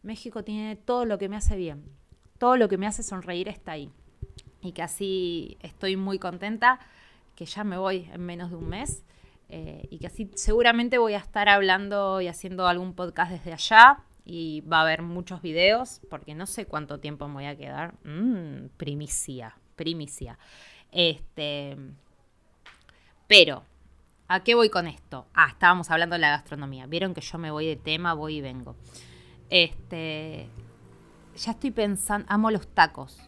México 0.03 0.43
tiene 0.43 0.75
todo 0.75 1.05
lo 1.05 1.17
que 1.17 1.29
me 1.29 1.37
hace 1.37 1.55
bien, 1.55 1.85
todo 2.39 2.57
lo 2.57 2.67
que 2.67 2.77
me 2.77 2.87
hace 2.87 3.03
sonreír 3.03 3.47
está 3.47 3.71
ahí. 3.71 3.89
Y 4.61 4.73
que 4.73 4.81
así 4.81 5.57
estoy 5.61 5.95
muy 5.95 6.19
contenta, 6.19 6.81
que 7.35 7.45
ya 7.45 7.63
me 7.63 7.77
voy 7.77 8.09
en 8.11 8.21
menos 8.21 8.49
de 8.49 8.57
un 8.57 8.67
mes. 8.67 9.05
Eh, 9.49 9.87
y 9.89 9.99
que 9.99 10.07
así 10.07 10.31
seguramente 10.35 10.97
voy 10.97 11.13
a 11.13 11.19
estar 11.19 11.49
hablando 11.49 12.19
y 12.21 12.27
haciendo 12.27 12.67
algún 12.67 12.93
podcast 12.93 13.31
desde 13.31 13.53
allá 13.53 14.03
y 14.25 14.61
va 14.61 14.79
a 14.79 14.81
haber 14.81 15.03
muchos 15.03 15.41
videos 15.41 16.01
porque 16.09 16.33
no 16.33 16.47
sé 16.47 16.65
cuánto 16.65 16.99
tiempo 16.99 17.27
me 17.27 17.35
voy 17.35 17.45
a 17.45 17.55
quedar. 17.55 17.93
Mm, 18.03 18.69
primicia, 18.77 19.55
primicia. 19.75 20.39
Este, 20.91 21.77
pero, 23.27 23.63
¿a 24.27 24.43
qué 24.43 24.55
voy 24.55 24.69
con 24.69 24.87
esto? 24.87 25.27
Ah, 25.33 25.47
estábamos 25.49 25.91
hablando 25.91 26.15
de 26.15 26.21
la 26.21 26.29
gastronomía. 26.29 26.87
Vieron 26.87 27.13
que 27.13 27.21
yo 27.21 27.37
me 27.37 27.51
voy 27.51 27.67
de 27.67 27.75
tema, 27.75 28.13
voy 28.13 28.37
y 28.37 28.41
vengo. 28.41 28.75
Este, 29.49 30.49
ya 31.35 31.51
estoy 31.51 31.71
pensando, 31.71 32.25
amo 32.29 32.49
los 32.49 32.67
tacos. 32.67 33.19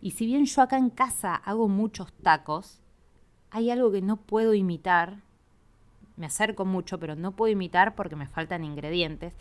Y 0.00 0.12
si 0.12 0.26
bien 0.26 0.46
yo 0.46 0.62
acá 0.62 0.78
en 0.78 0.90
casa 0.90 1.34
hago 1.34 1.68
muchos 1.68 2.12
tacos, 2.12 2.80
hay 3.50 3.70
algo 3.70 3.90
que 3.90 4.02
no 4.02 4.16
puedo 4.16 4.54
imitar. 4.54 5.22
Me 6.18 6.26
acerco 6.26 6.64
mucho, 6.64 6.98
pero 6.98 7.14
no 7.14 7.32
puedo 7.32 7.52
imitar 7.52 7.94
porque 7.94 8.16
me 8.16 8.26
faltan 8.26 8.64
ingredientes, 8.64 9.32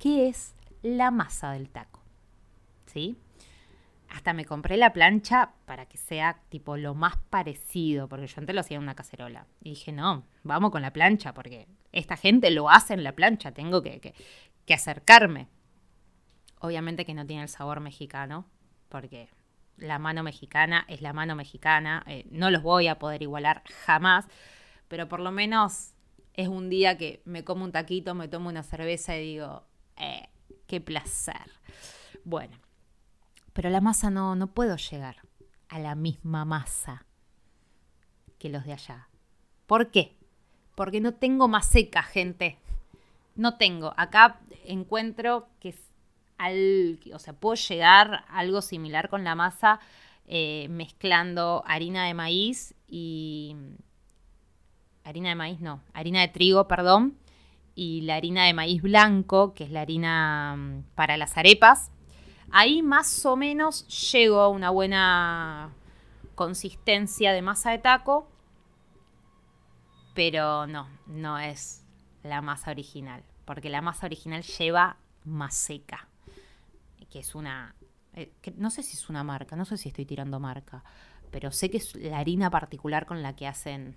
que 0.00 0.28
es 0.28 0.56
la 0.82 1.12
masa 1.12 1.52
del 1.52 1.70
taco. 1.70 2.00
¿Sí? 2.86 3.16
Hasta 4.08 4.32
me 4.32 4.44
compré 4.44 4.76
la 4.76 4.92
plancha 4.92 5.52
para 5.66 5.86
que 5.86 5.98
sea 5.98 6.40
tipo 6.48 6.76
lo 6.76 6.96
más 6.96 7.16
parecido, 7.30 8.08
porque 8.08 8.26
yo 8.26 8.34
antes 8.38 8.54
lo 8.54 8.60
hacía 8.60 8.76
en 8.76 8.82
una 8.82 8.96
cacerola. 8.96 9.46
Y 9.62 9.70
dije, 9.70 9.92
no, 9.92 10.24
vamos 10.42 10.72
con 10.72 10.82
la 10.82 10.92
plancha, 10.92 11.32
porque 11.32 11.68
esta 11.92 12.16
gente 12.16 12.50
lo 12.50 12.70
hace 12.70 12.94
en 12.94 13.04
la 13.04 13.12
plancha, 13.12 13.52
tengo 13.52 13.82
que, 13.82 14.00
que, 14.00 14.74
acercarme. 14.74 15.46
Obviamente 16.58 17.04
que 17.04 17.14
no 17.14 17.24
tiene 17.24 17.42
el 17.42 17.48
sabor 17.48 17.78
mexicano, 17.78 18.46
porque 18.88 19.28
la 19.76 20.00
mano 20.00 20.24
mexicana 20.24 20.84
es 20.88 21.02
la 21.02 21.12
mano 21.12 21.36
mexicana, 21.36 22.02
eh, 22.06 22.26
no 22.30 22.50
los 22.50 22.62
voy 22.62 22.88
a 22.88 22.98
poder 22.98 23.22
igualar 23.22 23.62
jamás, 23.84 24.26
pero 24.88 25.08
por 25.08 25.20
lo 25.20 25.30
menos 25.30 25.92
es 26.36 26.48
un 26.48 26.68
día 26.68 26.98
que 26.98 27.22
me 27.24 27.44
como 27.44 27.64
un 27.64 27.72
taquito, 27.72 28.14
me 28.14 28.28
tomo 28.28 28.48
una 28.48 28.62
cerveza 28.62 29.16
y 29.16 29.32
digo, 29.32 29.64
eh, 29.96 30.28
qué 30.66 30.80
placer. 30.80 31.50
Bueno, 32.24 32.56
pero 33.52 33.70
la 33.70 33.80
masa 33.80 34.10
no, 34.10 34.36
no 34.36 34.48
puedo 34.48 34.76
llegar 34.76 35.16
a 35.68 35.78
la 35.78 35.94
misma 35.94 36.44
masa 36.44 37.06
que 38.38 38.48
los 38.48 38.64
de 38.64 38.74
allá. 38.74 39.08
¿Por 39.66 39.90
qué? 39.90 40.16
Porque 40.74 41.00
no 41.00 41.14
tengo 41.14 41.48
más 41.48 41.66
seca, 41.66 42.02
gente. 42.02 42.58
No 43.34 43.56
tengo. 43.56 43.94
Acá 43.96 44.40
encuentro 44.64 45.48
que 45.60 45.74
o 47.14 47.18
sea, 47.18 47.32
puedo 47.32 47.54
llegar 47.54 48.24
a 48.28 48.38
algo 48.38 48.60
similar 48.60 49.08
con 49.08 49.24
la 49.24 49.34
masa 49.34 49.80
eh, 50.26 50.66
mezclando 50.68 51.62
harina 51.66 52.06
de 52.06 52.14
maíz 52.14 52.74
y 52.86 53.56
harina 55.08 55.30
de 55.30 55.34
maíz 55.34 55.60
no, 55.60 55.80
harina 55.94 56.20
de 56.20 56.28
trigo, 56.28 56.68
perdón, 56.68 57.16
y 57.74 58.02
la 58.02 58.16
harina 58.16 58.44
de 58.44 58.54
maíz 58.54 58.82
blanco, 58.82 59.54
que 59.54 59.64
es 59.64 59.70
la 59.70 59.82
harina 59.82 60.54
mm, 60.56 60.82
para 60.94 61.16
las 61.16 61.36
arepas, 61.36 61.90
Ahí 62.50 62.82
más 62.82 63.26
o 63.26 63.36
menos 63.36 63.86
llego 64.12 64.40
a 64.40 64.48
una 64.48 64.70
buena 64.70 65.72
consistencia 66.34 67.32
de 67.32 67.42
masa 67.42 67.70
de 67.72 67.78
taco, 67.78 68.28
pero 70.14 70.66
no, 70.66 70.88
no 71.06 71.38
es 71.38 71.84
la 72.22 72.42
masa 72.42 72.70
original, 72.70 73.22
porque 73.44 73.68
la 73.68 73.82
masa 73.82 74.06
original 74.06 74.42
lleva 74.42 74.96
maseca, 75.24 76.08
que 77.10 77.18
es 77.18 77.34
una, 77.34 77.74
eh, 78.14 78.32
no 78.56 78.70
sé 78.70 78.82
si 78.82 78.96
es 78.96 79.08
una 79.08 79.24
marca, 79.24 79.56
no 79.56 79.64
sé 79.64 79.76
si 79.76 79.88
estoy 79.88 80.06
tirando 80.06 80.38
marca, 80.38 80.84
pero 81.30 81.50
sé 81.50 81.70
que 81.70 81.78
es 81.78 81.94
la 81.96 82.18
harina 82.18 82.50
particular 82.50 83.06
con 83.06 83.22
la 83.22 83.34
que 83.34 83.46
hacen 83.46 83.96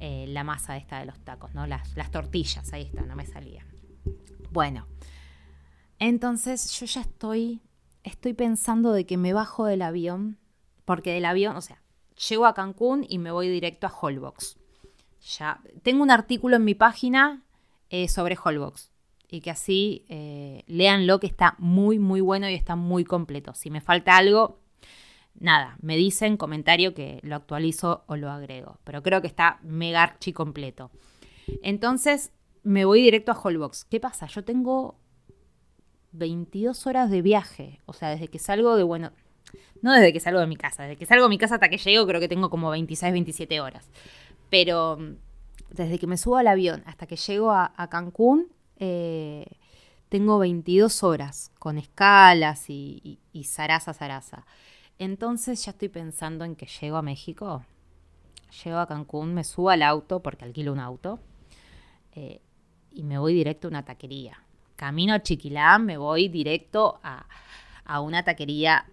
eh, 0.00 0.26
la 0.28 0.44
masa 0.44 0.76
esta 0.76 0.98
de 0.98 1.06
los 1.06 1.18
tacos, 1.20 1.54
¿no? 1.54 1.66
Las, 1.66 1.96
las 1.96 2.10
tortillas, 2.10 2.72
ahí 2.72 2.82
está, 2.82 3.02
no 3.02 3.16
me 3.16 3.26
salía. 3.26 3.66
Bueno, 4.50 4.86
entonces 5.98 6.70
yo 6.78 6.86
ya 6.86 7.00
estoy, 7.00 7.62
estoy 8.02 8.34
pensando 8.34 8.92
de 8.92 9.06
que 9.06 9.16
me 9.16 9.32
bajo 9.32 9.66
del 9.66 9.82
avión, 9.82 10.38
porque 10.84 11.12
del 11.12 11.24
avión, 11.24 11.56
o 11.56 11.60
sea, 11.60 11.82
llego 12.28 12.46
a 12.46 12.54
Cancún 12.54 13.06
y 13.08 13.18
me 13.18 13.30
voy 13.30 13.48
directo 13.48 13.86
a 13.86 13.92
Holbox. 13.92 14.56
Ya 15.38 15.60
tengo 15.82 16.02
un 16.02 16.10
artículo 16.10 16.56
en 16.56 16.64
mi 16.64 16.74
página 16.74 17.42
eh, 17.88 18.08
sobre 18.08 18.36
Holbox 18.42 18.90
y 19.28 19.40
que 19.40 19.50
así 19.50 20.04
eh, 20.08 20.62
leanlo 20.66 21.18
que 21.18 21.26
está 21.26 21.56
muy 21.58 21.98
muy 21.98 22.20
bueno 22.20 22.48
y 22.48 22.54
está 22.54 22.76
muy 22.76 23.04
completo. 23.04 23.54
Si 23.54 23.70
me 23.70 23.80
falta 23.80 24.16
algo, 24.16 24.60
nada, 25.38 25.76
me 25.80 25.96
dicen 25.96 26.36
comentario 26.36 26.94
que 26.94 27.20
lo 27.22 27.36
actualizo 27.36 28.04
o 28.06 28.16
lo 28.16 28.30
agrego, 28.30 28.78
pero 28.84 29.02
creo 29.02 29.20
que 29.20 29.26
está 29.26 29.58
mega 29.62 30.02
archi 30.02 30.32
completo. 30.32 30.90
Entonces 31.62 32.32
me 32.62 32.84
voy 32.84 33.02
directo 33.02 33.32
a 33.32 33.40
Holbox. 33.40 33.84
¿Qué 33.84 34.00
pasa? 34.00 34.26
Yo 34.26 34.44
tengo 34.44 34.98
22 36.12 36.86
horas 36.86 37.10
de 37.10 37.22
viaje. 37.22 37.80
O 37.86 37.92
sea, 37.92 38.10
desde 38.10 38.28
que 38.28 38.38
salgo 38.38 38.76
de, 38.76 38.82
bueno, 38.82 39.12
no 39.82 39.92
desde 39.92 40.12
que 40.12 40.20
salgo 40.20 40.40
de 40.40 40.46
mi 40.46 40.56
casa, 40.56 40.84
desde 40.84 40.96
que 40.96 41.06
salgo 41.06 41.24
de 41.24 41.28
mi 41.28 41.38
casa 41.38 41.54
hasta 41.54 41.68
que 41.68 41.78
llego 41.78 42.06
creo 42.06 42.20
que 42.20 42.28
tengo 42.28 42.50
como 42.50 42.70
26, 42.70 43.12
27 43.12 43.60
horas. 43.60 43.90
Pero 44.50 44.96
mm, 44.96 45.16
desde 45.70 45.98
que 45.98 46.06
me 46.06 46.16
subo 46.16 46.36
al 46.36 46.46
avión 46.46 46.82
hasta 46.86 47.06
que 47.06 47.16
llego 47.16 47.52
a, 47.52 47.88
Cancún, 47.90 48.48
eh, 48.78 49.44
tengo 50.08 50.38
22 50.38 51.02
horas 51.02 51.50
con 51.58 51.76
escalas 51.76 52.70
y, 52.70 53.20
y, 53.32 53.44
zaraza, 53.44 53.92
zaraza. 53.92 54.46
Entonces 54.98 55.64
ya 55.64 55.72
estoy 55.72 55.88
pensando 55.88 56.44
en 56.44 56.56
que 56.56 56.66
llego 56.66 56.96
a 56.96 57.02
México, 57.02 57.64
llego 58.64 58.78
a 58.78 58.86
Cancún, 58.86 59.34
me 59.34 59.44
subo 59.44 59.70
al 59.70 59.82
auto, 59.82 60.20
porque 60.20 60.44
alquilo 60.44 60.72
un 60.72 60.80
auto, 60.80 61.18
eh, 62.12 62.40
y 62.92 63.02
me 63.02 63.18
voy 63.18 63.34
directo 63.34 63.66
a 63.66 63.70
una 63.70 63.84
taquería 63.84 64.44
camino 64.76 65.14
a 65.14 65.22
Chiquilán, 65.22 65.86
me 65.86 65.96
voy 65.96 66.28
directo 66.28 67.00
a, 67.02 68.00
una 68.00 68.22
taquería, 68.22 68.86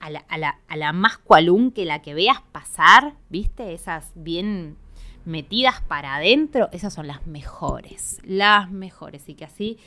a 0.00 0.76
la, 0.78 0.92
más 0.92 1.18
cualún 1.18 1.70
que 1.70 1.84
la 1.84 2.02
que 2.02 2.14
veas 2.14 2.40
pasar, 2.52 3.14
¿viste? 3.28 3.74
Esas 3.74 4.12
bien 4.14 4.76
metidas 5.24 5.80
para 5.82 6.16
adentro, 6.16 6.68
esas 6.72 6.94
son 6.94 7.06
las 7.06 7.26
mejores, 7.26 8.20
las 8.24 8.70
mejores. 8.70 9.28
Y 9.28 9.34
que 9.34 9.44
así 9.44 9.78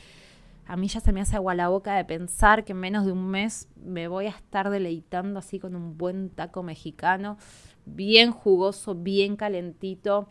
a 0.66 0.76
mí 0.76 0.88
ya 0.88 1.00
se 1.00 1.12
me 1.12 1.20
hace 1.20 1.36
agua 1.36 1.54
la 1.54 1.68
boca 1.68 1.96
de 1.96 2.04
pensar 2.04 2.64
que 2.64 2.72
en 2.72 2.78
menos 2.80 3.04
de 3.04 3.12
un 3.12 3.28
mes 3.28 3.68
me 3.76 4.08
voy 4.08 4.26
a 4.26 4.30
estar 4.30 4.70
deleitando 4.70 5.38
así 5.38 5.58
con 5.58 5.74
un 5.74 5.98
buen 5.98 6.30
taco 6.30 6.62
mexicano, 6.62 7.36
bien 7.84 8.30
jugoso, 8.30 8.94
bien 8.94 9.36
calentito, 9.36 10.28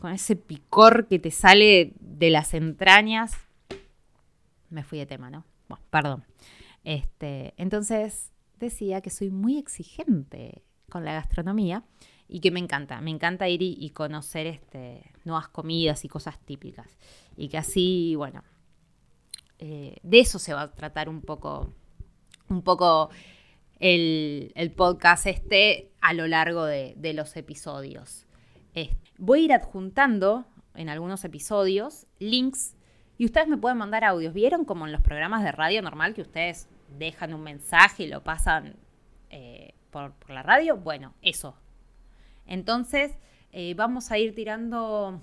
con 0.00 0.12
ese 0.12 0.36
picor 0.36 1.06
que 1.08 1.18
te 1.18 1.30
sale 1.30 1.92
de 2.00 2.30
las 2.30 2.54
entrañas 2.54 3.36
me 4.70 4.84
fui 4.84 4.98
de 4.98 5.06
tema, 5.06 5.30
¿no? 5.30 5.44
Bueno, 5.68 5.84
perdón. 5.90 6.24
Este, 6.84 7.52
entonces 7.56 8.32
decía 8.58 9.00
que 9.00 9.10
soy 9.10 9.30
muy 9.30 9.58
exigente 9.58 10.62
con 10.88 11.04
la 11.04 11.12
gastronomía 11.12 11.84
y 12.26 12.40
que 12.40 12.50
me 12.50 12.60
encanta, 12.60 13.00
me 13.00 13.10
encanta 13.10 13.48
ir 13.48 13.62
y, 13.62 13.90
conocer 13.90 14.46
este, 14.46 15.12
nuevas 15.24 15.48
comidas 15.48 16.04
y 16.04 16.08
cosas 16.08 16.38
típicas. 16.38 16.98
Y 17.36 17.48
que 17.48 17.58
así, 17.58 18.14
bueno, 18.16 18.44
eh, 19.60 19.96
de 20.02 20.20
eso 20.20 20.38
se 20.38 20.52
va 20.52 20.62
a 20.62 20.72
tratar 20.72 21.08
un 21.08 21.20
poco 21.20 21.72
un 22.48 22.62
poco 22.62 23.10
el, 23.78 24.72
podcast 24.76 25.26
este 25.26 25.92
a 26.00 26.12
lo 26.12 26.26
largo 26.26 26.64
de, 26.64 27.12
los 27.14 27.36
episodios. 27.36 28.26
voy 29.18 29.42
a 29.42 29.44
ir 29.44 29.52
adjuntando 29.52 30.46
en 30.74 30.88
algunos 30.88 31.24
episodios 31.24 32.06
links 32.18 32.74
y 33.20 33.26
ustedes 33.26 33.48
me 33.48 33.58
pueden 33.58 33.76
mandar 33.76 34.02
audios. 34.04 34.32
¿Vieron 34.32 34.64
como 34.64 34.86
en 34.86 34.92
los 34.92 35.02
programas 35.02 35.44
de 35.44 35.52
radio 35.52 35.82
normal 35.82 36.14
que 36.14 36.22
ustedes 36.22 36.70
dejan 36.98 37.34
un 37.34 37.42
mensaje 37.42 38.04
y 38.04 38.06
lo 38.06 38.24
pasan 38.24 38.76
eh, 39.28 39.74
por, 39.90 40.14
la 40.30 40.42
radio? 40.42 40.78
Bueno, 40.78 41.12
eso. 41.20 41.54
Entonces, 42.46 43.12
eh, 43.52 43.74
vamos 43.74 44.10
a 44.10 44.16
ir 44.16 44.34
tirando 44.34 45.20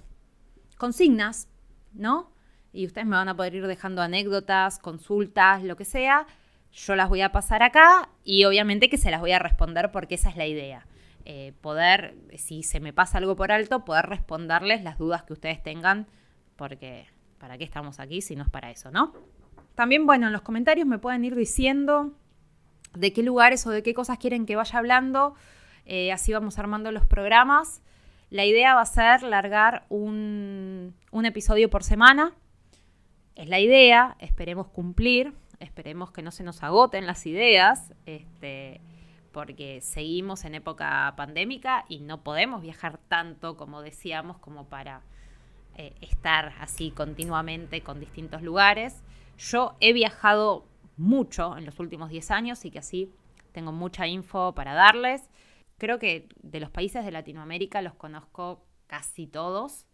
consignas, 0.78 1.50
¿no? 1.91 2.30
Y 2.73 2.86
ustedes 2.86 3.08
me 3.08 3.15
van 3.15 3.30
a 3.30 3.36
poder 3.36 3.56
ir 3.56 3.67
dejando 3.67 4.01
anécdotas, 4.01 4.80
consultas, 4.80 5.63
lo 5.63 5.75
que 5.75 5.86
sea. 5.86 6.27
Yo 6.71 6.95
las 6.95 7.10
voy 7.10 7.21
a 7.21 7.32
pasar 7.32 7.63
acá 7.63 8.10
y 8.23 8.45
obviamente 8.45 8.89
que 8.89 8.97
se 8.97 9.10
las 9.10 9.19
voy 9.19 9.32
a 9.32 9.39
responder 9.39 9.91
porque 9.91 10.15
esa 10.15 10.30
es 10.30 10.36
la 10.36 10.45
idea. 10.45 10.86
Eh, 11.25 11.53
poder, 11.62 12.15
si 12.38 12.63
se 12.63 12.80
me 12.80 12.93
pasa 12.93 13.17
algo 13.17 13.36
por 13.36 13.51
alto, 13.51 13.84
poder 13.84 14.06
responderles 14.06 14.84
las 14.84 14.97
dudas 14.97 15.23
que 15.23 15.34
ustedes 15.34 15.62
tengan, 15.62 16.08
porque 16.56 17.08
¿para 17.39 17.58
qué 17.58 17.63
estamos 17.63 17.99
aquí 17.99 18.21
si 18.21 18.36
no 18.36 18.43
es 18.43 18.49
para 18.49 18.71
eso, 18.71 18.91
no? 18.91 19.13
También, 19.75 20.06
bueno, 20.06 20.27
en 20.27 20.34
los 20.34 20.41
comentarios 20.41 20.88
me 20.88 20.99
pueden 20.99 21.25
ir 21.25 21.36
diciendo 21.36 22.13
de 22.95 23.12
qué 23.12 23.23
lugares 23.23 23.65
o 23.67 23.71
de 23.71 23.84
qué 23.84 23.93
cosas 23.93 24.17
quieren 24.17 24.45
que 24.45 24.56
vaya 24.56 24.80
hablando, 24.80 25.36
eh, 25.86 26.12
así 26.12 26.32
vamos 26.34 26.60
armando 26.60 26.91
los 26.91 27.06
programas. 27.06 27.82
La 28.30 28.45
idea 28.45 28.75
va 28.75 28.82
a 28.82 28.86
ser 28.86 29.23
largar 29.23 29.86
un, 29.89 30.93
un 31.12 31.25
episodio 31.25 31.69
por 31.69 31.84
semana. 31.84 32.34
Es 33.38 33.47
la 33.47 33.60
idea, 33.60 34.17
esperemos 34.19 34.67
cumplir, 34.67 35.34
esperemos 35.60 36.12
que 36.12 36.23
no 36.23 36.32
se 36.32 36.43
nos 36.43 36.63
agoten 36.63 37.06
las 37.06 37.26
ideas. 37.28 37.93
Este, 38.08 38.82
porque 39.32 39.82
seguimos 39.82 40.45
en 40.45 40.56
época 40.56 41.13
pandémica 41.15 41.86
y 41.88 42.00
no 42.00 42.23
podemos 42.23 42.63
viajar 42.63 42.97
tanto 42.97 43.56
como 43.56 43.84
decíamos 43.84 44.39
como 44.39 44.67
para 44.67 45.04
eh, 45.76 45.93
estar 46.02 46.56
así 46.60 46.89
continuamente 46.89 47.82
con 47.82 48.00
distintos 48.00 48.41
lugares. 48.41 49.04
Yo 49.38 49.76
he 49.80 49.93
viajado 49.93 50.65
mucho 50.95 51.56
en 51.56 51.67
los 51.67 51.80
últimos 51.80 52.10
10 52.10 52.32
años 52.32 52.65
y 52.65 52.71
que 52.71 52.80
así 52.80 53.13
tengo 53.52 53.71
mucha 53.71 54.08
info 54.08 54.56
para 54.56 54.73
darles. 54.73 55.30
Creo 55.78 56.00
que 56.00 56.28
de 56.41 56.60
los 56.60 56.71
países 56.71 57.06
de 57.06 57.12
Latinoamérica 57.12 57.84
los 57.84 57.93
conozco 57.93 58.65
casi 58.88 59.28
todos, 59.28 59.86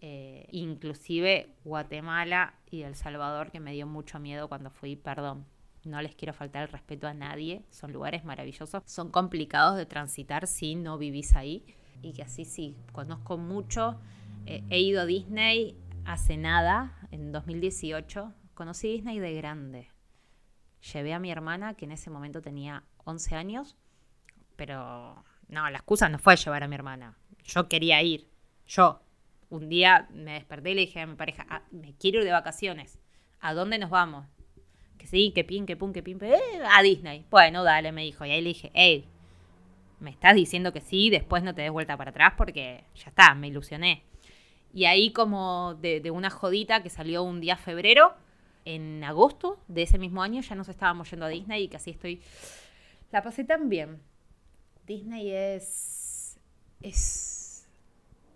eh, 0.00 0.46
inclusive 0.50 1.54
Guatemala 1.64 2.54
y 2.70 2.82
El 2.82 2.94
Salvador, 2.94 3.50
que 3.50 3.60
me 3.60 3.72
dio 3.72 3.86
mucho 3.86 4.18
miedo 4.18 4.48
cuando 4.48 4.70
fui, 4.70 4.96
perdón, 4.96 5.46
no 5.84 6.00
les 6.02 6.14
quiero 6.14 6.32
faltar 6.32 6.62
el 6.62 6.68
respeto 6.68 7.06
a 7.06 7.14
nadie, 7.14 7.64
son 7.70 7.92
lugares 7.92 8.24
maravillosos, 8.24 8.82
son 8.86 9.10
complicados 9.10 9.76
de 9.76 9.86
transitar 9.86 10.46
si 10.46 10.74
no 10.74 10.98
vivís 10.98 11.36
ahí 11.36 11.64
y 12.02 12.12
que 12.12 12.22
así 12.22 12.44
sí, 12.44 12.76
conozco 12.92 13.36
mucho. 13.36 14.00
Eh, 14.46 14.62
he 14.70 14.80
ido 14.80 15.02
a 15.02 15.06
Disney 15.06 15.76
hace 16.04 16.36
nada, 16.36 16.96
en 17.10 17.32
2018, 17.32 18.32
conocí 18.54 18.88
Disney 18.88 19.18
de 19.18 19.34
grande. 19.34 19.88
Llevé 20.92 21.12
a 21.12 21.18
mi 21.18 21.30
hermana, 21.30 21.74
que 21.74 21.84
en 21.84 21.92
ese 21.92 22.10
momento 22.10 22.40
tenía 22.40 22.84
11 23.04 23.34
años, 23.34 23.76
pero 24.56 25.22
no, 25.48 25.68
la 25.68 25.78
excusa 25.78 26.08
no 26.08 26.18
fue 26.18 26.36
llevar 26.36 26.62
a 26.62 26.68
mi 26.68 26.74
hermana. 26.74 27.16
Yo 27.44 27.68
quería 27.68 28.02
ir, 28.02 28.28
yo. 28.66 29.02
Un 29.50 29.68
día 29.68 30.08
me 30.12 30.34
desperté 30.34 30.70
y 30.70 30.74
le 30.74 30.80
dije 30.82 31.00
a 31.00 31.06
mi 31.06 31.16
pareja, 31.16 31.46
ah, 31.50 31.62
me 31.70 31.94
quiero 31.94 32.20
ir 32.20 32.24
de 32.24 32.32
vacaciones. 32.32 32.98
¿A 33.40 33.52
dónde 33.52 33.78
nos 33.78 33.90
vamos? 33.90 34.26
que 35.00 35.06
sí, 35.06 35.32
que 35.34 35.44
pin, 35.44 35.64
que 35.64 35.76
pum, 35.76 35.92
que 35.92 36.02
pin, 36.02 36.18
eh, 36.22 36.38
a 36.70 36.82
Disney. 36.82 37.24
Bueno, 37.30 37.64
dale, 37.64 37.90
me 37.90 38.02
dijo. 38.02 38.26
Y 38.26 38.30
ahí 38.32 38.42
le 38.42 38.48
dije, 38.48 38.70
hey, 38.74 39.06
me 39.98 40.10
estás 40.10 40.34
diciendo 40.34 40.74
que 40.74 40.82
sí, 40.82 41.08
después 41.08 41.42
no 41.42 41.54
te 41.54 41.62
des 41.62 41.70
vuelta 41.70 41.96
para 41.96 42.10
atrás 42.10 42.34
porque 42.36 42.84
ya 42.94 43.08
está, 43.08 43.34
me 43.34 43.48
ilusioné. 43.48 44.02
Y 44.74 44.84
ahí 44.84 45.10
como 45.12 45.74
de, 45.80 46.10
una 46.10 46.28
jodita 46.28 46.82
que 46.82 46.90
salió 46.90 47.22
un 47.22 47.40
día 47.40 47.56
febrero, 47.56 48.14
en 48.66 49.02
agosto 49.02 49.58
de 49.68 49.82
ese 49.82 49.98
mismo 49.98 50.22
año 50.22 50.42
ya 50.42 50.54
nos 50.54 50.68
estábamos 50.68 51.10
yendo 51.10 51.24
a 51.24 51.30
Disney 51.30 51.64
y 51.64 51.68
que 51.68 51.78
así 51.78 51.90
estoy... 51.90 52.20
La 53.10 53.22
pasé 53.22 53.42
tan 53.42 53.70
bien. 53.70 54.00
Disney 54.86 55.30
es... 55.30 56.38
es... 56.82 57.39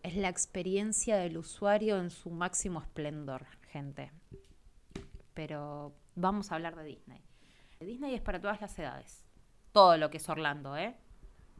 es 0.04 0.14
la 0.16 0.28
experiencia 0.28 1.16
del 1.16 1.38
usuario 1.38 1.98
en 1.98 2.10
su 2.10 2.30
máximo 2.30 2.80
esplendor, 2.80 3.46
gente. 3.72 4.12
Pero 5.32 5.94
vamos 6.14 6.52
a 6.52 6.56
hablar 6.56 6.76
de 6.76 6.84
Disney. 6.84 7.22
Disney 7.80 8.14
es 8.14 8.20
para 8.20 8.38
todas 8.38 8.60
las 8.60 8.78
edades. 8.78 9.24
Todo 9.72 9.96
lo 9.96 10.10
que 10.10 10.18
es 10.18 10.28
Orlando, 10.28 10.76
¿eh? 10.76 10.94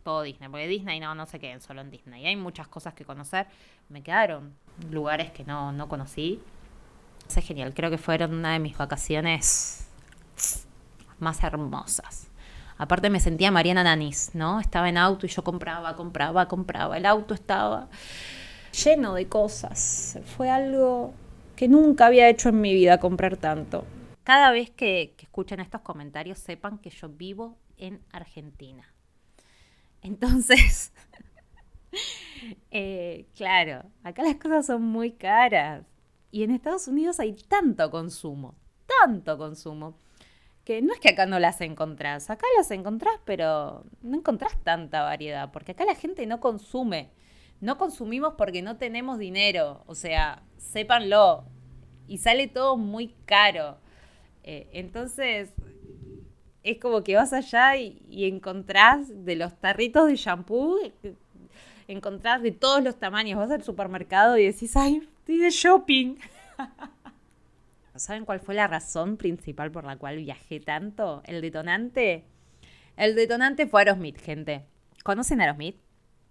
Todo 0.03 0.23
Disney. 0.23 0.51
Porque 0.51 0.69
Disney 0.69 1.01
no, 1.01 1.15
no 1.15 1.25
se 1.25 1.41
queden 1.41 1.63
solo 1.63 1.81
en 1.81 1.91
Disney. 1.91 2.27
Hay 2.27 2.37
muchas 2.37 2.69
cosas 2.69 2.93
que 2.93 3.07
conocer. 3.07 3.47
Me 3.89 4.03
quedaron 4.03 4.55
lugares 4.91 5.33
que 5.33 5.45
no, 5.45 5.73
no 5.73 5.89
conocí. 5.89 6.39
Es 7.27 7.43
genial. 7.47 7.73
Creo 7.73 7.91
que 7.91 7.99
fueron 7.99 8.35
una 8.35 8.53
de 8.53 8.59
mis 8.59 8.77
vacaciones 8.77 9.89
más 11.19 11.43
hermosas. 11.43 12.29
Aparte 12.77 13.11
me 13.11 13.21
sentía 13.21 13.51
Mariana 13.51 13.85
Nanis, 13.85 14.31
¿no? 14.35 14.61
Estaba 14.61 14.89
en 14.89 14.99
auto 14.99 15.27
y 15.27 15.29
yo 15.29 15.45
compraba, 15.45 15.95
compraba, 15.95 16.49
compraba. 16.49 16.97
El 16.97 17.07
auto 17.07 17.35
estaba 17.35 17.89
lleno 18.85 19.15
de 19.15 19.29
cosas. 19.29 20.19
Fue 20.37 20.51
algo 20.51 21.15
que 21.57 21.69
nunca 21.69 22.07
había 22.07 22.29
hecho 22.29 22.49
en 22.49 22.61
mi 22.61 22.75
vida, 22.75 22.99
comprar 22.99 23.37
tanto. 23.37 23.85
Cada 24.25 24.51
vez 24.51 24.71
que, 24.71 25.15
escuchen 25.19 25.61
estos 25.61 25.83
comentarios, 25.83 26.39
sepan 26.39 26.79
que 26.79 26.91
yo 26.91 27.09
vivo 27.09 27.57
en 27.77 28.01
Argentina. 28.13 28.93
Entonces, 30.03 30.93
eh, 32.71 33.27
claro, 33.37 33.85
acá 34.03 34.23
las 34.23 34.37
cosas 34.37 34.67
son 34.67 34.83
muy 34.83 35.13
caras. 35.13 35.85
Y 36.31 36.43
en 36.43 36.51
Estados 36.51 36.89
Unidos 36.89 37.21
hay 37.21 37.35
tanto 37.35 37.91
consumo, 37.91 38.57
tanto 39.01 39.39
consumo, 39.39 39.97
que 40.65 40.81
no 40.81 40.93
es 40.95 41.01
que 41.01 41.11
acá 41.11 41.27
no 41.27 41.39
las 41.39 41.61
encontrás. 41.61 42.31
Acá 42.31 42.47
las 42.57 42.71
encontrás, 42.71 43.15
pero 43.25 43.85
no 44.03 44.19
encontrás 44.19 44.57
tanta 44.63 45.03
variedad, 45.03 45.53
porque 45.53 45.73
acá 45.73 45.85
la 45.85 45.95
gente 45.95 46.27
no 46.27 46.41
consume. 46.41 47.11
No 47.61 47.79
consumimos 47.79 48.35
porque 48.37 48.63
no 48.63 48.77
tenemos 48.77 49.19
dinero. 49.19 49.83
O 49.87 49.95
sea, 49.95 50.43
sépanlo. 50.57 51.45
Y 52.09 52.19
sale 52.19 52.49
todo 52.49 52.77
muy 52.77 53.15
caro. 53.27 53.79
Eh, 54.43 54.69
entonces, 54.73 55.53
es 56.63 56.79
como 56.79 57.05
que 57.05 57.15
vas 57.15 57.33
allá 57.33 57.77
y, 57.77 58.25
encontrás 58.25 59.09
de 59.25 59.37
los 59.37 59.55
tarritos 59.61 60.09
de 60.09 60.17
shampoo, 60.17 60.79
encontrás 61.89 62.43
de 62.43 62.53
todos 62.53 62.83
los 62.83 62.99
tamaños. 62.99 63.39
Vas 63.39 63.51
al 63.51 63.63
supermercado 63.63 64.39
y 64.39 64.47
decís, 64.47 64.77
ay, 64.77 65.07
estoy 65.19 65.39
de 65.39 65.51
shopping. 65.51 66.17
¿Saben 67.97 68.25
cuál 68.25 68.41
fue 68.41 68.55
la 68.55 68.67
razón 68.67 69.17
principal 69.17 69.71
por 69.71 69.85
la 69.85 69.97
cual 69.97 70.17
viajé 70.17 70.61
tanto? 70.61 71.23
El 71.27 71.41
detonante. 71.41 72.25
El 72.97 73.15
detonante 73.15 73.67
fue 73.67 73.83
Aerosmith, 73.83 74.19
gente. 74.21 74.65
¿Conocen 75.03 75.41
Aerosmith? 75.41 75.77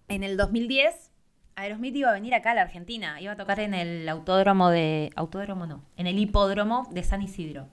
En 0.08 0.22
el 0.22 0.36
2010, 0.36 1.10
Aerosmith 1.56 1.96
iba 1.96 2.10
a 2.10 2.14
venir 2.14 2.34
acá 2.34 2.52
a 2.52 2.54
la 2.54 2.62
Argentina. 2.62 3.20
Iba 3.20 3.32
a 3.32 3.36
tocar 3.36 3.60
en 3.60 3.74
el 3.74 4.08
autódromo 4.08 4.70
de. 4.70 5.10
Autódromo 5.16 5.66
no. 5.66 5.84
En 5.96 6.06
el 6.06 6.18
hipódromo 6.18 6.88
de 6.90 7.02
San 7.02 7.22
Isidro 7.22 7.68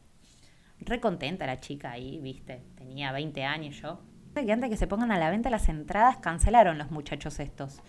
re 0.85 0.99
contenta 0.99 1.45
la 1.45 1.59
chica 1.59 1.91
ahí, 1.91 2.19
viste, 2.19 2.61
tenía 2.75 3.11
20 3.11 3.43
años 3.43 3.79
yo. 3.81 3.99
Que 4.33 4.51
antes 4.51 4.69
que 4.69 4.77
se 4.77 4.87
pongan 4.87 5.11
a 5.11 5.19
la 5.19 5.29
venta 5.29 5.49
las 5.49 5.67
entradas, 5.69 6.17
cancelaron 6.17 6.77
los 6.77 6.89
muchachos 6.89 7.39
estos. 7.39 7.79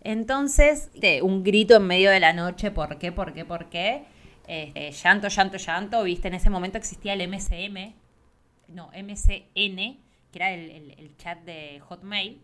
Entonces, 0.00 0.90
un 1.22 1.44
grito 1.44 1.76
en 1.76 1.86
medio 1.86 2.10
de 2.10 2.20
la 2.20 2.32
noche, 2.32 2.70
¿por 2.70 2.98
qué, 2.98 3.12
por 3.12 3.32
qué, 3.32 3.44
por 3.44 3.70
qué? 3.70 4.04
Este, 4.46 4.90
llanto, 4.92 5.28
llanto, 5.28 5.56
llanto, 5.56 6.02
viste, 6.02 6.28
en 6.28 6.34
ese 6.34 6.50
momento 6.50 6.78
existía 6.78 7.14
el 7.14 7.28
MCM, 7.28 7.94
no, 8.68 8.88
MCN, 8.88 9.98
que 10.30 10.34
era 10.34 10.52
el, 10.52 11.16
chat 11.16 11.40
de 11.44 11.80
Hotmail. 11.80 12.42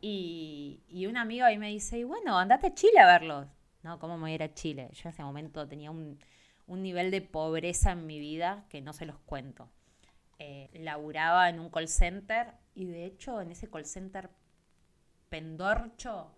Y, 0.00 0.80
y 0.88 1.06
un 1.06 1.16
amigo 1.16 1.44
ahí 1.44 1.58
me 1.58 1.68
dice, 1.68 1.98
y 1.98 2.04
bueno, 2.04 2.38
andate 2.38 2.68
a 2.68 2.74
Chile 2.74 3.00
a 3.00 3.06
verlos. 3.06 3.46
No, 3.82 3.98
¿cómo 3.98 4.16
me 4.16 4.22
voy 4.22 4.32
a 4.32 4.34
ir 4.34 4.42
a 4.42 4.54
Chile? 4.54 4.88
Yo 4.92 5.08
en 5.08 5.08
ese 5.08 5.22
momento 5.22 5.66
tenía 5.66 5.90
un, 5.90 6.18
un 6.66 6.82
nivel 6.82 7.10
de 7.10 7.20
pobreza 7.20 7.92
en 7.92 8.06
mi 8.06 8.18
vida 8.18 8.64
que 8.68 8.80
no 8.80 8.92
se 8.92 9.06
los 9.06 9.18
cuento. 9.18 9.70
Eh, 10.38 10.68
en 10.72 11.60
un 11.60 11.70
call 11.70 11.88
center 11.88 12.52
y 12.74 12.84
de 12.84 13.06
hecho 13.06 13.40
en 13.40 13.52
ese 13.52 13.70
call 13.70 13.86
center 13.86 14.28
pendorcho 15.30 16.30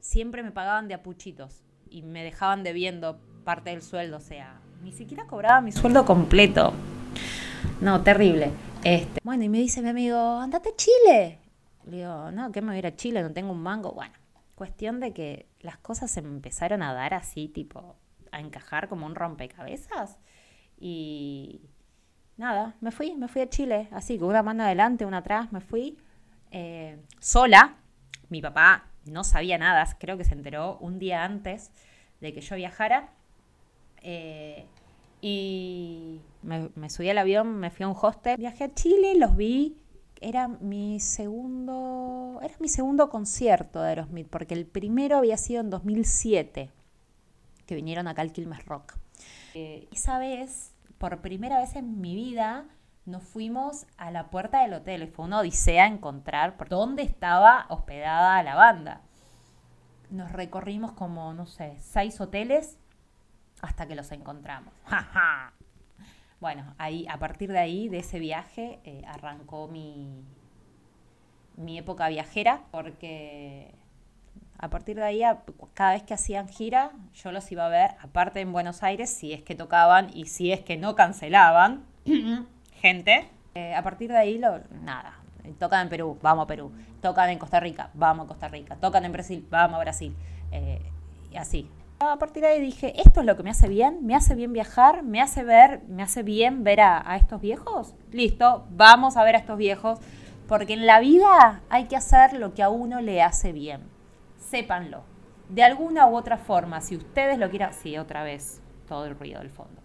siempre 0.00 0.42
me 0.42 0.52
pagaban 0.52 0.86
de 0.86 0.94
apuchitos 0.94 1.65
y 1.90 2.02
me 2.02 2.22
dejaban 2.24 2.62
debiendo 2.62 3.18
parte 3.44 3.70
del 3.70 3.82
sueldo, 3.82 4.16
o 4.18 4.20
sea, 4.20 4.60
ni 4.82 4.92
siquiera 4.92 5.26
cobraba 5.26 5.60
mi 5.60 5.72
sueldo 5.72 6.04
completo. 6.04 6.72
No, 7.80 8.02
terrible. 8.02 8.50
Este, 8.84 9.20
bueno, 9.22 9.44
y 9.44 9.48
me 9.48 9.58
dice 9.58 9.82
mi 9.82 9.88
amigo, 9.88 10.38
andate 10.38 10.70
a 10.70 10.76
Chile. 10.76 11.38
Le 11.84 11.96
digo, 11.98 12.30
no, 12.32 12.52
¿qué 12.52 12.60
me 12.60 12.68
voy 12.68 12.76
a 12.76 12.78
ir 12.80 12.86
a 12.86 12.96
Chile? 12.96 13.22
No 13.22 13.32
tengo 13.32 13.52
un 13.52 13.62
mango. 13.62 13.92
Bueno, 13.92 14.14
cuestión 14.54 15.00
de 15.00 15.12
que 15.12 15.48
las 15.60 15.78
cosas 15.78 16.10
se 16.10 16.20
empezaron 16.20 16.82
a 16.82 16.92
dar 16.92 17.14
así, 17.14 17.48
tipo, 17.48 17.96
a 18.32 18.40
encajar 18.40 18.88
como 18.88 19.06
un 19.06 19.14
rompecabezas. 19.14 20.18
Y, 20.78 21.62
nada, 22.36 22.76
me 22.80 22.90
fui, 22.90 23.14
me 23.14 23.28
fui 23.28 23.42
a 23.42 23.48
Chile, 23.48 23.88
así, 23.92 24.18
con 24.18 24.28
una 24.28 24.42
mano 24.42 24.64
adelante, 24.64 25.04
una 25.04 25.18
atrás, 25.18 25.52
me 25.52 25.60
fui 25.60 25.98
eh, 26.50 26.98
sola. 27.20 27.76
Mi 28.28 28.42
papá 28.42 28.84
no 29.06 29.24
sabía 29.24 29.58
nada, 29.58 29.86
creo 29.98 30.16
que 30.16 30.24
se 30.24 30.34
enteró 30.34 30.78
un 30.78 30.98
día 30.98 31.24
antes 31.24 31.70
de 32.20 32.32
que 32.32 32.40
yo 32.40 32.56
viajara. 32.56 33.12
Eh, 34.02 34.66
y 35.20 36.20
me, 36.42 36.90
subí 36.90 37.08
al 37.08 37.18
avión, 37.18 37.58
me 37.58 37.70
fui 37.70 37.84
a 37.84 37.88
un 37.88 37.96
hostel, 38.00 38.36
viajé 38.36 38.64
a 38.64 38.74
Chile, 38.74 39.14
los 39.16 39.36
vi. 39.36 39.76
Era 40.20 40.48
mi 40.48 40.98
segundo, 41.00 42.40
era 42.42 42.54
mi 42.58 42.68
segundo 42.68 43.10
concierto 43.10 43.82
de 43.82 43.90
Aerosmith, 43.90 44.28
porque 44.28 44.54
el 44.54 44.64
primero 44.64 45.18
había 45.18 45.36
sido 45.36 45.60
en 45.60 45.68
2007, 45.68 46.70
que 47.66 47.74
vinieron 47.74 48.08
acá 48.08 48.22
al 48.22 48.32
Quilmes 48.32 48.64
Rock. 48.64 48.94
Eh, 49.54 49.88
esa 49.92 50.18
vez, 50.18 50.72
por 50.98 51.20
primera 51.20 51.58
vez 51.58 51.76
en 51.76 52.00
mi 52.00 52.14
vida, 52.14 52.64
nos 53.06 53.22
fuimos 53.22 53.86
a 53.96 54.10
la 54.10 54.30
puerta 54.30 54.62
del 54.62 54.74
hotel 54.74 55.04
y 55.04 55.06
fue 55.06 55.24
una 55.24 55.38
odisea 55.38 55.86
encontrar 55.86 56.56
dónde 56.68 57.02
estaba 57.02 57.66
hospedada 57.68 58.42
la 58.42 58.56
banda. 58.56 59.00
Nos 60.10 60.32
recorrimos 60.32 60.92
como, 60.92 61.32
no 61.32 61.46
sé, 61.46 61.76
seis 61.80 62.20
hoteles 62.20 62.78
hasta 63.62 63.86
que 63.86 63.94
los 63.94 64.10
encontramos. 64.10 64.74
bueno, 66.40 66.74
ahí, 66.78 67.06
a 67.08 67.18
partir 67.18 67.52
de 67.52 67.58
ahí, 67.58 67.88
de 67.88 67.98
ese 67.98 68.18
viaje, 68.18 68.80
eh, 68.84 69.02
arrancó 69.06 69.68
mi, 69.68 70.24
mi 71.56 71.78
época 71.78 72.08
viajera, 72.08 72.64
porque 72.72 73.72
a 74.58 74.68
partir 74.68 74.96
de 74.96 75.04
ahí, 75.04 75.22
cada 75.74 75.92
vez 75.92 76.02
que 76.02 76.14
hacían 76.14 76.48
gira, 76.48 76.90
yo 77.14 77.30
los 77.30 77.50
iba 77.52 77.66
a 77.66 77.68
ver, 77.68 77.92
aparte 78.00 78.40
en 78.40 78.52
Buenos 78.52 78.82
Aires, 78.82 79.10
si 79.10 79.32
es 79.32 79.42
que 79.42 79.54
tocaban 79.54 80.10
y 80.12 80.26
si 80.26 80.50
es 80.50 80.60
que 80.60 80.76
no 80.76 80.96
cancelaban, 80.96 81.84
gente. 82.80 83.28
Eh, 83.54 83.74
a 83.74 83.82
partir 83.82 84.10
de 84.10 84.18
ahí, 84.18 84.38
lo, 84.38 84.60
nada, 84.82 85.18
tocan 85.58 85.82
en 85.82 85.88
Perú, 85.88 86.18
vamos 86.22 86.44
a 86.44 86.46
Perú. 86.46 86.72
Tocan 87.00 87.30
en 87.30 87.38
Costa 87.38 87.60
Rica, 87.60 87.90
vamos 87.94 88.24
a 88.24 88.28
Costa 88.28 88.48
Rica. 88.48 88.76
Tocan 88.76 89.04
en 89.04 89.12
Brasil, 89.12 89.46
vamos 89.50 89.76
a 89.76 89.80
Brasil. 89.80 90.14
Eh, 90.52 90.82
y 91.30 91.36
así. 91.36 91.70
A 91.98 92.18
partir 92.18 92.42
de 92.42 92.50
ahí 92.50 92.60
dije, 92.60 92.92
esto 93.00 93.20
es 93.20 93.26
lo 93.26 93.36
que 93.36 93.42
me 93.42 93.50
hace 93.50 93.68
bien, 93.68 94.04
me 94.04 94.14
hace 94.14 94.34
bien 94.34 94.52
viajar, 94.52 95.02
me 95.02 95.22
hace 95.22 95.42
ver, 95.42 95.80
me 95.88 96.02
hace 96.02 96.22
bien 96.22 96.62
ver 96.62 96.82
a, 96.82 97.16
estos 97.16 97.40
viejos. 97.40 97.94
Listo, 98.12 98.66
vamos 98.70 99.16
a 99.16 99.24
ver 99.24 99.34
a 99.34 99.38
estos 99.38 99.56
viejos, 99.56 99.98
porque 100.46 100.74
en 100.74 100.84
la 100.84 101.00
vida 101.00 101.62
hay 101.70 101.84
que 101.84 101.96
hacer 101.96 102.34
lo 102.34 102.52
que 102.52 102.62
a 102.62 102.68
uno 102.68 103.00
le 103.00 103.22
hace 103.22 103.52
bien. 103.52 103.80
Sépanlo. 104.38 105.04
De 105.48 105.62
alguna 105.62 106.06
u 106.06 106.16
otra 106.16 106.36
forma, 106.36 106.82
si 106.82 106.96
ustedes 106.96 107.38
lo 107.38 107.48
quieran, 107.48 107.72
sí, 107.72 107.96
otra 107.96 108.24
vez, 108.24 108.60
todo 108.86 109.06
el 109.06 109.18
ruido 109.18 109.40
del 109.40 109.50
fondo. 109.50 109.80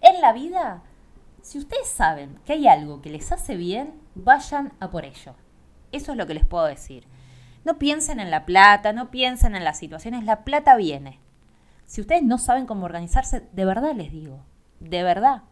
En 0.00 0.20
la 0.20 0.32
vida, 0.32 0.82
si 1.48 1.56
ustedes 1.56 1.88
saben 1.88 2.38
que 2.44 2.52
hay 2.52 2.68
algo 2.68 3.00
que 3.00 3.08
les 3.08 3.32
hace 3.32 3.56
bien, 3.56 3.94
vayan 4.14 4.74
a 4.80 4.90
por 4.90 5.06
ello. 5.06 5.34
Eso 5.92 6.12
es 6.12 6.18
lo 6.18 6.26
que 6.26 6.34
les 6.34 6.44
puedo 6.44 6.66
decir. 6.66 7.06
No 7.64 7.78
piensen 7.78 8.20
en 8.20 8.30
la 8.30 8.44
plata, 8.44 8.92
no 8.92 9.10
piensen 9.10 9.56
en 9.56 9.64
las 9.64 9.78
situaciones, 9.78 10.24
la 10.24 10.44
plata 10.44 10.76
viene. 10.76 11.20
Si 11.86 12.02
ustedes 12.02 12.22
no 12.22 12.36
saben 12.36 12.66
cómo 12.66 12.84
organizarse, 12.84 13.48
de 13.50 13.64
verdad 13.64 13.94
les 13.94 14.12
digo, 14.12 14.44
de 14.80 15.02
verdad, 15.02 15.44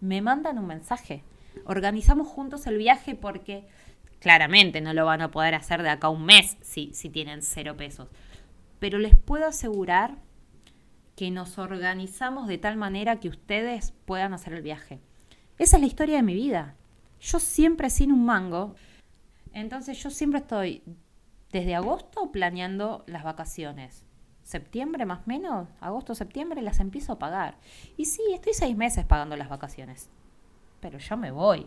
me 0.00 0.20
mandan 0.20 0.58
un 0.58 0.66
mensaje. 0.66 1.24
Organizamos 1.64 2.28
juntos 2.28 2.66
el 2.66 2.76
viaje 2.76 3.14
porque 3.14 3.66
claramente 4.20 4.82
no 4.82 4.92
lo 4.92 5.06
van 5.06 5.22
a 5.22 5.30
poder 5.30 5.54
hacer 5.54 5.82
de 5.82 5.88
acá 5.88 6.10
un 6.10 6.26
mes 6.26 6.58
si, 6.60 6.92
si 6.92 7.08
tienen 7.08 7.40
cero 7.40 7.74
pesos. 7.74 8.08
Pero 8.80 8.98
les 8.98 9.16
puedo 9.16 9.46
asegurar 9.46 10.18
que 11.16 11.30
nos 11.30 11.56
organizamos 11.56 12.48
de 12.48 12.58
tal 12.58 12.76
manera 12.76 13.18
que 13.18 13.30
ustedes 13.30 13.94
puedan 14.04 14.34
hacer 14.34 14.52
el 14.52 14.60
viaje. 14.60 15.00
Esa 15.58 15.76
es 15.76 15.80
la 15.80 15.86
historia 15.86 16.16
de 16.16 16.22
mi 16.22 16.34
vida. 16.34 16.76
Yo 17.20 17.40
siempre 17.40 17.90
sin 17.90 18.12
un 18.12 18.24
mango. 18.24 18.76
Entonces 19.52 20.00
yo 20.02 20.10
siempre 20.10 20.40
estoy 20.40 20.82
desde 21.50 21.74
agosto 21.74 22.30
planeando 22.30 23.04
las 23.06 23.24
vacaciones. 23.24 24.04
Septiembre 24.42 25.04
más 25.04 25.20
o 25.20 25.22
menos, 25.26 25.68
agosto, 25.80 26.14
septiembre 26.14 26.62
las 26.62 26.80
empiezo 26.80 27.12
a 27.12 27.18
pagar. 27.18 27.58
Y 27.96 28.06
sí, 28.06 28.22
estoy 28.32 28.54
seis 28.54 28.76
meses 28.76 29.04
pagando 29.04 29.36
las 29.36 29.48
vacaciones. 29.48 30.08
Pero 30.80 30.98
yo 30.98 31.16
me 31.16 31.32
voy. 31.32 31.66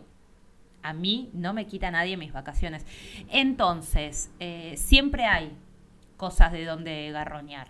A 0.82 0.92
mí 0.94 1.30
no 1.32 1.52
me 1.52 1.66
quita 1.66 1.90
nadie 1.90 2.16
mis 2.16 2.32
vacaciones. 2.32 2.84
Entonces, 3.28 4.30
eh, 4.40 4.74
siempre 4.76 5.26
hay 5.26 5.56
cosas 6.16 6.50
de 6.50 6.64
donde 6.64 7.10
garroñar. 7.12 7.68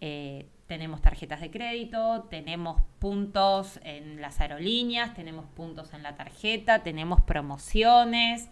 Eh, 0.00 0.48
tenemos 0.72 1.02
tarjetas 1.02 1.42
de 1.42 1.50
crédito, 1.50 2.28
tenemos 2.30 2.80
puntos 2.98 3.78
en 3.84 4.22
las 4.22 4.40
aerolíneas, 4.40 5.12
tenemos 5.12 5.44
puntos 5.44 5.92
en 5.92 6.02
la 6.02 6.16
tarjeta, 6.16 6.82
tenemos 6.82 7.20
promociones. 7.20 8.48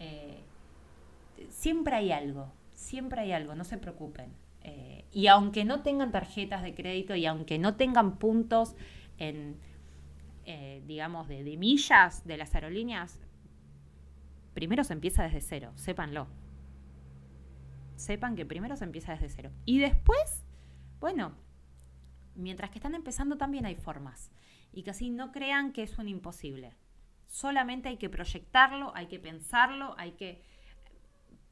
Eh, 0.00 0.40
siempre 1.48 1.94
hay 1.94 2.10
algo, 2.10 2.50
siempre 2.74 3.20
hay 3.20 3.30
algo, 3.30 3.54
no 3.54 3.62
se 3.62 3.78
preocupen. 3.78 4.32
Eh, 4.64 5.04
y 5.12 5.28
aunque 5.28 5.64
no 5.64 5.82
tengan 5.82 6.10
tarjetas 6.10 6.64
de 6.64 6.74
crédito 6.74 7.14
y 7.14 7.24
aunque 7.24 7.56
no 7.60 7.76
tengan 7.76 8.16
puntos 8.16 8.74
en, 9.18 9.56
eh, 10.46 10.82
digamos, 10.88 11.28
de, 11.28 11.44
de 11.44 11.56
millas 11.56 12.26
de 12.26 12.36
las 12.36 12.52
aerolíneas, 12.56 13.20
primero 14.54 14.82
se 14.82 14.94
empieza 14.94 15.22
desde 15.22 15.40
cero, 15.40 15.70
sépanlo. 15.76 16.26
Sepan 17.94 18.34
que 18.34 18.44
primero 18.44 18.74
se 18.74 18.82
empieza 18.82 19.12
desde 19.12 19.28
cero. 19.28 19.52
Y 19.66 19.78
después, 19.78 20.42
bueno, 20.98 21.36
mientras 22.34 22.70
que 22.70 22.78
están 22.78 22.94
empezando 22.94 23.36
también 23.36 23.66
hay 23.66 23.74
formas. 23.74 24.30
Y 24.72 24.82
que 24.82 24.90
así 24.90 25.10
no 25.10 25.32
crean 25.32 25.72
que 25.72 25.82
es 25.82 25.98
un 25.98 26.08
imposible. 26.08 26.76
Solamente 27.26 27.88
hay 27.88 27.96
que 27.96 28.10
proyectarlo, 28.10 28.92
hay 28.94 29.06
que 29.06 29.18
pensarlo, 29.18 29.94
hay 29.98 30.12
que 30.12 30.42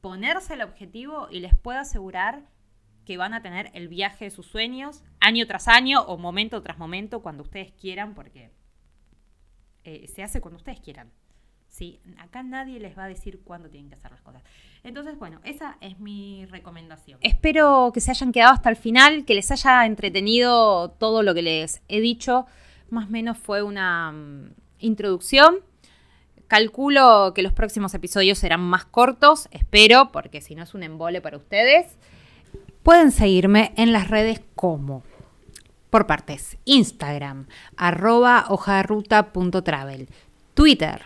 ponerse 0.01 0.53
el 0.53 0.61
objetivo 0.61 1.27
y 1.29 1.39
les 1.39 1.55
puedo 1.55 1.79
asegurar 1.79 2.47
que 3.05 3.17
van 3.17 3.33
a 3.33 3.41
tener 3.41 3.71
el 3.73 3.87
viaje 3.87 4.25
de 4.25 4.31
sus 4.31 4.45
sueños 4.45 5.03
año 5.19 5.47
tras 5.47 5.67
año 5.67 6.01
o 6.01 6.17
momento 6.17 6.61
tras 6.61 6.77
momento 6.77 7.21
cuando 7.21 7.43
ustedes 7.43 7.71
quieran, 7.71 8.13
porque 8.13 8.51
eh, 9.83 10.07
se 10.07 10.23
hace 10.23 10.41
cuando 10.41 10.57
ustedes 10.57 10.79
quieran. 10.79 11.11
¿sí? 11.69 12.01
Acá 12.17 12.43
nadie 12.43 12.79
les 12.79 12.97
va 12.97 13.05
a 13.05 13.07
decir 13.07 13.41
cuándo 13.43 13.69
tienen 13.69 13.89
que 13.89 13.95
hacer 13.95 14.11
las 14.11 14.21
cosas. 14.21 14.43
Entonces, 14.83 15.17
bueno, 15.19 15.39
esa 15.43 15.77
es 15.81 15.99
mi 15.99 16.45
recomendación. 16.45 17.19
Espero 17.21 17.91
que 17.93 18.01
se 18.01 18.11
hayan 18.11 18.31
quedado 18.31 18.53
hasta 18.53 18.69
el 18.69 18.75
final, 18.75 19.25
que 19.25 19.35
les 19.35 19.51
haya 19.51 19.85
entretenido 19.85 20.91
todo 20.91 21.23
lo 21.23 21.33
que 21.33 21.41
les 21.41 21.81
he 21.87 21.99
dicho. 21.99 22.45
Más 22.89 23.07
o 23.07 23.11
menos 23.11 23.37
fue 23.37 23.61
una 23.61 24.11
mm, 24.11 24.53
introducción 24.79 25.63
Calculo 26.49 27.31
que 27.35 27.43
los 27.43 27.53
próximos 27.53 27.93
episodios 27.93 28.39
serán 28.39 28.61
más 28.61 28.83
cortos, 28.83 29.47
espero, 29.51 30.11
porque 30.11 30.41
si 30.41 30.55
no 30.55 30.63
es 30.63 30.73
un 30.73 30.81
embole 30.81 31.21
para 31.21 31.37
ustedes. 31.37 31.95
Pueden 32.81 33.11
seguirme 33.11 33.71
en 33.77 33.93
las 33.93 34.07
redes 34.07 34.41
como, 34.55 35.03
por 35.91 36.07
partes, 36.07 36.57
Instagram, 36.65 37.45
arroba 37.77 38.45
hojaderuta.travel, 38.49 40.09
Twitter, 40.55 40.99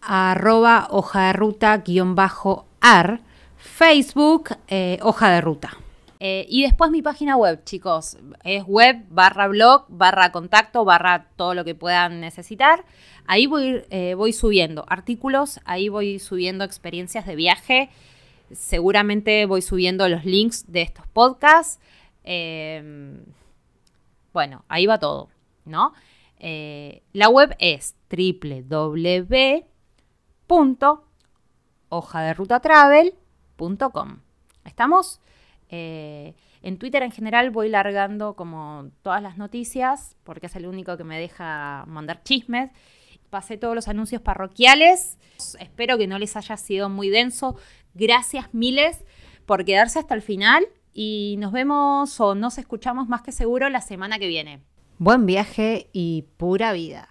arroba 0.00 0.86
hojaderuta-ar, 2.84 3.20
Facebook, 3.56 4.50
eh, 4.68 4.98
hoja 5.02 5.30
de 5.30 5.40
ruta. 5.40 5.76
Eh, 6.20 6.46
y 6.48 6.62
después 6.62 6.90
mi 6.90 7.02
página 7.02 7.36
web, 7.36 7.64
chicos, 7.64 8.18
es 8.44 8.64
web 8.66 9.04
barra 9.08 9.48
blog, 9.48 9.86
barra 9.88 10.32
contacto, 10.32 10.84
barra 10.84 11.28
todo 11.36 11.54
lo 11.54 11.64
que 11.64 11.74
puedan 11.74 12.20
necesitar. 12.20 12.84
Ahí 13.26 13.46
voy, 13.46 13.82
eh, 13.90 14.14
voy 14.14 14.32
subiendo 14.32 14.84
artículos, 14.88 15.60
ahí 15.64 15.88
voy 15.88 16.18
subiendo 16.18 16.64
experiencias 16.64 17.26
de 17.26 17.36
viaje, 17.36 17.90
seguramente 18.52 19.46
voy 19.46 19.62
subiendo 19.62 20.08
los 20.08 20.24
links 20.24 20.70
de 20.70 20.82
estos 20.82 21.06
podcasts. 21.08 21.80
Em, 22.22 23.24
bueno, 24.32 24.64
ahí 24.68 24.86
va 24.86 24.98
todo, 24.98 25.28
¿no? 25.64 25.92
La 27.14 27.30
web 27.30 27.56
es 27.58 27.94
www.hojaderutatravel.com. 32.00 34.18
¿Estamos? 34.64 35.20
Eh, 35.68 36.34
en 36.62 36.78
Twitter 36.78 37.02
en 37.02 37.10
general 37.10 37.50
voy 37.50 37.68
largando 37.68 38.34
como 38.34 38.88
todas 39.02 39.20
las 39.22 39.36
noticias, 39.36 40.16
porque 40.24 40.46
es 40.46 40.56
el 40.56 40.64
único 40.66 40.96
que 40.96 41.04
me 41.04 41.20
deja 41.20 41.84
mandar 41.86 42.22
chismes. 42.22 42.70
Pasé 43.30 43.58
todos 43.58 43.74
los 43.74 43.88
anuncios 43.88 44.22
parroquiales. 44.22 45.18
Espero 45.58 45.98
que 45.98 46.06
no 46.06 46.18
les 46.18 46.36
haya 46.36 46.56
sido 46.56 46.88
muy 46.88 47.10
denso. 47.10 47.56
Gracias 47.94 48.54
miles 48.54 49.04
por 49.44 49.64
quedarse 49.64 49.98
hasta 49.98 50.14
el 50.14 50.22
final 50.22 50.64
y 50.92 51.36
nos 51.38 51.50
vemos 51.52 52.20
o 52.20 52.34
nos 52.34 52.58
escuchamos 52.58 53.08
más 53.08 53.22
que 53.22 53.32
seguro 53.32 53.68
la 53.68 53.80
semana 53.80 54.18
que 54.18 54.28
viene. 54.28 54.60
Buen 54.98 55.26
viaje 55.26 55.90
y 55.92 56.22
pura 56.36 56.72
vida. 56.72 57.08